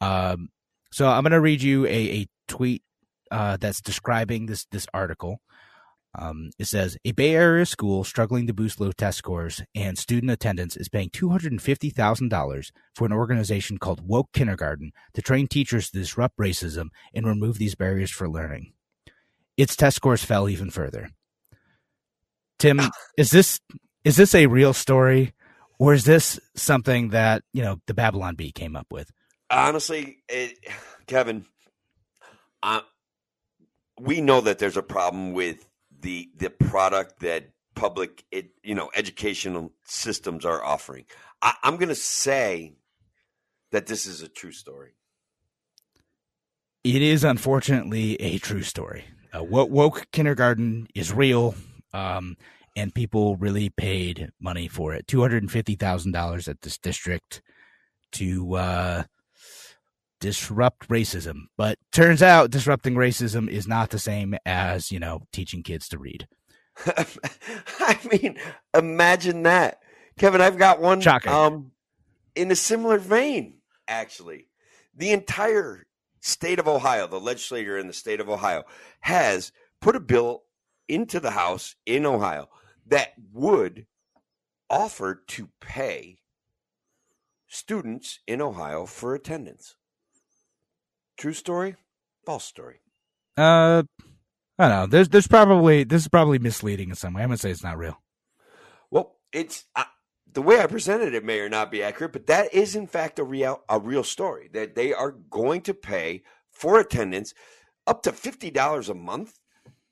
[0.00, 0.50] Um,
[0.92, 2.82] so I'm going to read you a, a tweet
[3.32, 5.40] uh, that's describing this this article.
[6.18, 10.32] Um, it says a Bay Area school struggling to boost low test scores and student
[10.32, 14.92] attendance is paying two hundred and fifty thousand dollars for an organization called Woke Kindergarten
[15.14, 18.72] to train teachers to disrupt racism and remove these barriers for learning.
[19.56, 21.10] Its test scores fell even further.
[22.58, 22.80] Tim,
[23.18, 23.60] is this
[24.04, 25.34] is this a real story,
[25.78, 29.10] or is this something that you know the Babylon Bee came up with?
[29.50, 30.58] Honestly, it,
[31.06, 31.44] Kevin,
[32.62, 32.80] uh,
[34.00, 35.65] we know that there's a problem with
[36.00, 41.04] the the product that public, it, you know, educational systems are offering.
[41.42, 42.74] I, I'm going to say
[43.70, 44.92] that this is a true story.
[46.82, 49.04] It is unfortunately a true story.
[49.34, 51.54] Uh, woke, kindergarten is real,
[51.92, 52.36] um,
[52.74, 55.06] and people really paid money for it.
[55.06, 57.42] Two hundred and fifty thousand dollars at this district
[58.12, 59.02] to uh,
[60.20, 61.42] disrupt racism.
[61.56, 65.98] But turns out disrupting racism is not the same as you know teaching kids to
[65.98, 66.26] read.
[66.86, 68.38] I mean,
[68.74, 69.78] imagine that,
[70.18, 70.40] Kevin.
[70.40, 71.00] I've got one.
[71.00, 71.32] Shocking.
[71.32, 71.72] Um,
[72.34, 73.58] in a similar vein,
[73.88, 74.48] actually,
[74.94, 75.86] the entire
[76.20, 78.64] state of Ohio, the legislature in the state of Ohio,
[79.00, 80.42] has put a bill
[80.88, 82.48] into the House in Ohio
[82.86, 83.86] that would
[84.68, 86.18] offer to pay
[87.46, 89.76] students in Ohio for attendance.
[91.16, 91.76] True story?
[92.24, 92.80] False story.
[93.36, 93.82] Uh,
[94.58, 94.86] I don't know.
[94.86, 97.22] There's there's probably this is probably misleading in some way.
[97.22, 98.00] I'm gonna say it's not real.
[98.90, 99.84] Well, it's uh,
[100.32, 103.18] the way I presented it may or not be accurate, but that is in fact
[103.18, 107.34] a real a real story that they are going to pay for attendance
[107.86, 109.38] up to fifty dollars a month,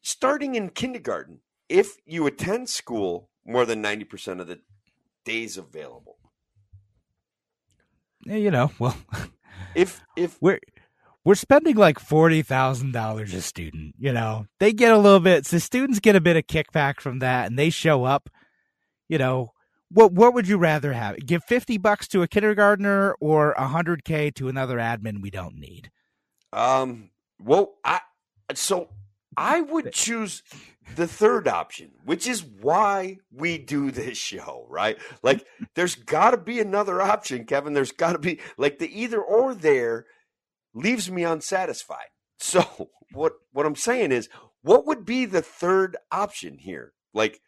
[0.03, 4.61] starting in kindergarten, if you attend school more than ninety percent of the
[5.25, 6.17] days available.
[8.25, 8.97] Yeah, You know, well,
[9.75, 10.61] If if we're
[11.25, 13.95] we're spending like forty thousand dollars a student.
[13.99, 15.47] You know, they get a little bit.
[15.47, 18.29] So students get a bit of kickback from that, and they show up.
[19.09, 19.53] You know,
[19.91, 21.17] what what would you rather have?
[21.25, 25.57] Give fifty bucks to a kindergartner or a hundred k to another admin we don't
[25.57, 25.91] need?
[26.53, 27.11] Um.
[27.41, 28.01] Well, I
[28.55, 28.91] so
[29.37, 30.43] I would choose
[30.97, 34.99] the third option, which is why we do this show, right?
[35.23, 37.73] Like, there's got to be another option, Kevin.
[37.73, 40.07] There's got to be like the either or there
[40.75, 42.09] leaves me unsatisfied.
[42.41, 44.29] So what what I'm saying is,
[44.61, 46.93] what would be the third option here?
[47.15, 47.41] Like,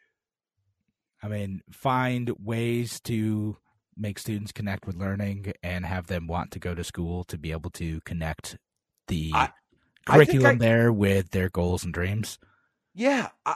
[1.21, 3.57] I mean, find ways to
[3.95, 7.51] make students connect with learning and have them want to go to school to be
[7.51, 8.57] able to connect
[9.07, 9.51] the I-
[10.07, 12.39] I curriculum I- there with their goals and dreams.
[12.95, 13.55] yeah, I,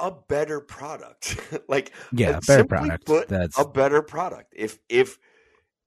[0.00, 1.38] a better product.
[1.68, 3.04] like, Yeah, uh, a better simply product.
[3.06, 4.54] put, That's a better product.
[4.56, 5.18] If if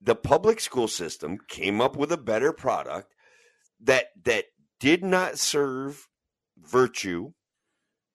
[0.04, 3.14] the public school system came up with a better product
[3.82, 4.46] that that
[4.80, 6.08] did not serve
[6.58, 7.32] virtue,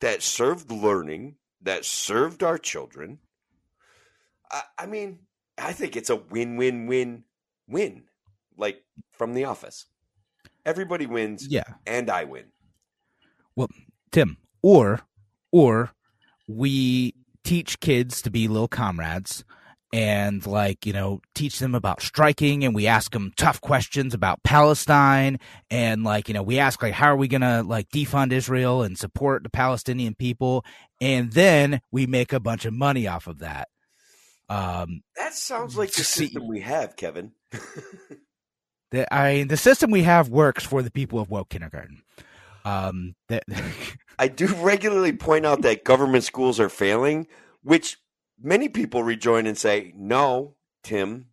[0.00, 3.18] that served learning, that served our children,
[4.50, 5.20] I, I mean,
[5.56, 8.04] I think it's a win-win-win-win.
[8.56, 9.86] Like from The Office,
[10.66, 11.62] everybody wins, yeah.
[11.86, 12.46] and I win.
[13.54, 13.68] Well,
[14.10, 15.02] Tim, or
[15.52, 15.92] or
[16.48, 17.14] we
[17.44, 19.44] teach kids to be little comrades
[19.92, 24.42] and like you know teach them about striking and we ask them tough questions about
[24.42, 25.38] palestine
[25.70, 28.98] and like you know we ask like how are we gonna like defund israel and
[28.98, 30.64] support the palestinian people?
[31.00, 33.68] And then we make a bunch of money off of that.
[34.48, 37.32] Um That sounds like the system we have, Kevin.
[38.90, 42.02] the i the system we have works for the people of woke kindergarten.
[42.64, 43.44] Um that
[44.18, 47.26] I do regularly point out that government schools are failing,
[47.62, 47.98] which
[48.40, 51.26] many people rejoin and say, no, Tim,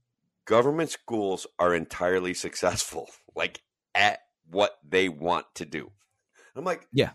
[0.46, 3.62] government schools are entirely successful, like
[3.94, 5.92] at what they want to do.
[6.56, 7.12] I'm like, Yeah.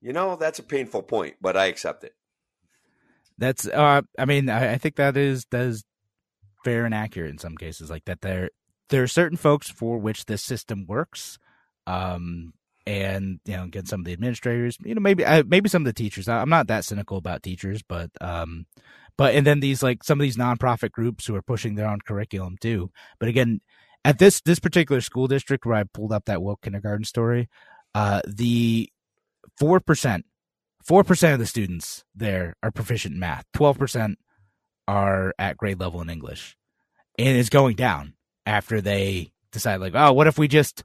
[0.00, 2.14] you know, that's a painful point, but I accept it.
[3.38, 5.84] That's uh I mean I, I think that is that is
[6.64, 8.50] fair and accurate in some cases like that there
[8.90, 11.38] there are certain folks for which this system works
[11.86, 12.52] um
[12.86, 15.92] and you know again some of the administrators you know maybe maybe some of the
[15.94, 18.66] teachers I, I'm not that cynical about teachers but um
[19.20, 22.00] but and then these like some of these nonprofit groups who are pushing their own
[22.00, 23.60] curriculum too but again
[24.04, 27.48] at this this particular school district where I pulled up that woke kindergarten story
[27.94, 28.88] uh the
[29.60, 30.22] 4%
[30.84, 33.44] Four percent of the students there are proficient in math.
[33.52, 34.18] Twelve percent
[34.88, 36.56] are at grade level in English,
[37.18, 38.14] and it's going down
[38.46, 40.82] after they decide, like, oh, what if we just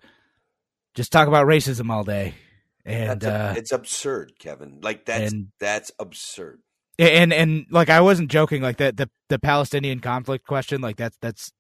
[0.96, 2.36] just talk about racism all day?
[2.84, 4.80] And That's uh, it's absurd, Kevin.
[4.84, 6.60] Like that's and- that's absurd.
[6.98, 8.62] And and like I wasn't joking.
[8.62, 11.52] Like that the the Palestinian conflict question, like that's that's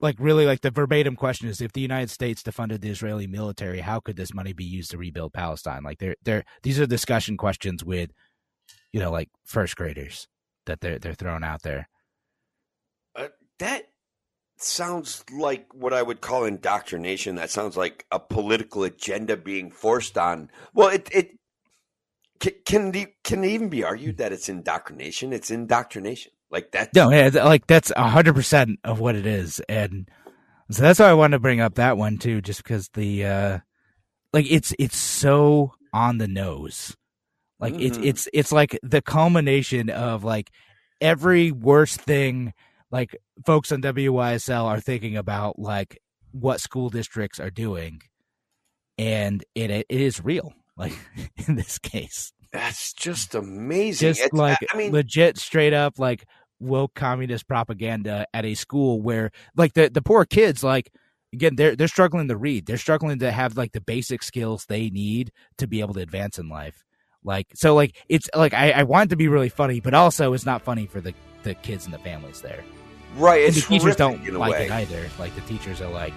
[0.00, 3.80] like really like the verbatim question is if the United States defunded the Israeli military,
[3.80, 5.82] how could this money be used to rebuild Palestine?
[5.82, 8.10] Like they're they're these are discussion questions with
[8.92, 10.28] you know like first graders
[10.66, 11.88] that they're they're throwing out there.
[13.16, 13.28] Uh,
[13.58, 13.84] that
[14.56, 17.36] sounds like what I would call indoctrination.
[17.36, 20.50] That sounds like a political agenda being forced on.
[20.74, 21.37] Well, it it
[22.40, 25.32] can can, the, can it even be argued that it's indoctrination?
[25.32, 26.32] It's indoctrination.
[26.50, 26.94] Like that.
[26.94, 30.08] No, yeah, like that's a hundred percent of what it is, and
[30.70, 33.58] so that's why I wanted to bring up that one too, just because the uh
[34.32, 36.96] like it's it's so on the nose.
[37.60, 37.82] Like mm-hmm.
[37.82, 40.50] it's it's it's like the culmination of like
[41.02, 42.54] every worst thing
[42.90, 45.98] like folks on WYSL are thinking about like
[46.32, 48.00] what school districts are doing
[48.96, 50.94] and it it is real like
[51.48, 52.32] in this case.
[52.52, 54.08] That's just amazing.
[54.08, 56.24] Just it's, like I mean legit straight up like
[56.60, 60.90] woke communist propaganda at a school where like the the poor kids like
[61.32, 62.66] again they're they're struggling to read.
[62.66, 66.38] They're struggling to have like the basic skills they need to be able to advance
[66.38, 66.84] in life.
[67.22, 70.32] Like so like it's like i, I want it to be really funny but also
[70.32, 71.12] it's not funny for the
[71.42, 72.64] the kids and the families there.
[73.16, 74.66] Right and the teachers don't like way.
[74.66, 75.08] it either.
[75.18, 76.14] Like the teachers are like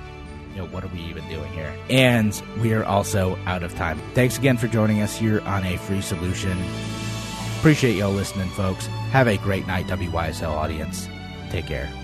[0.51, 1.73] you know, what are we even doing here?
[1.89, 3.99] And we are also out of time.
[4.13, 6.57] Thanks again for joining us here on A Free Solution.
[7.59, 8.87] Appreciate y'all listening, folks.
[9.11, 11.07] Have a great night, WYSL audience.
[11.49, 12.00] Take care.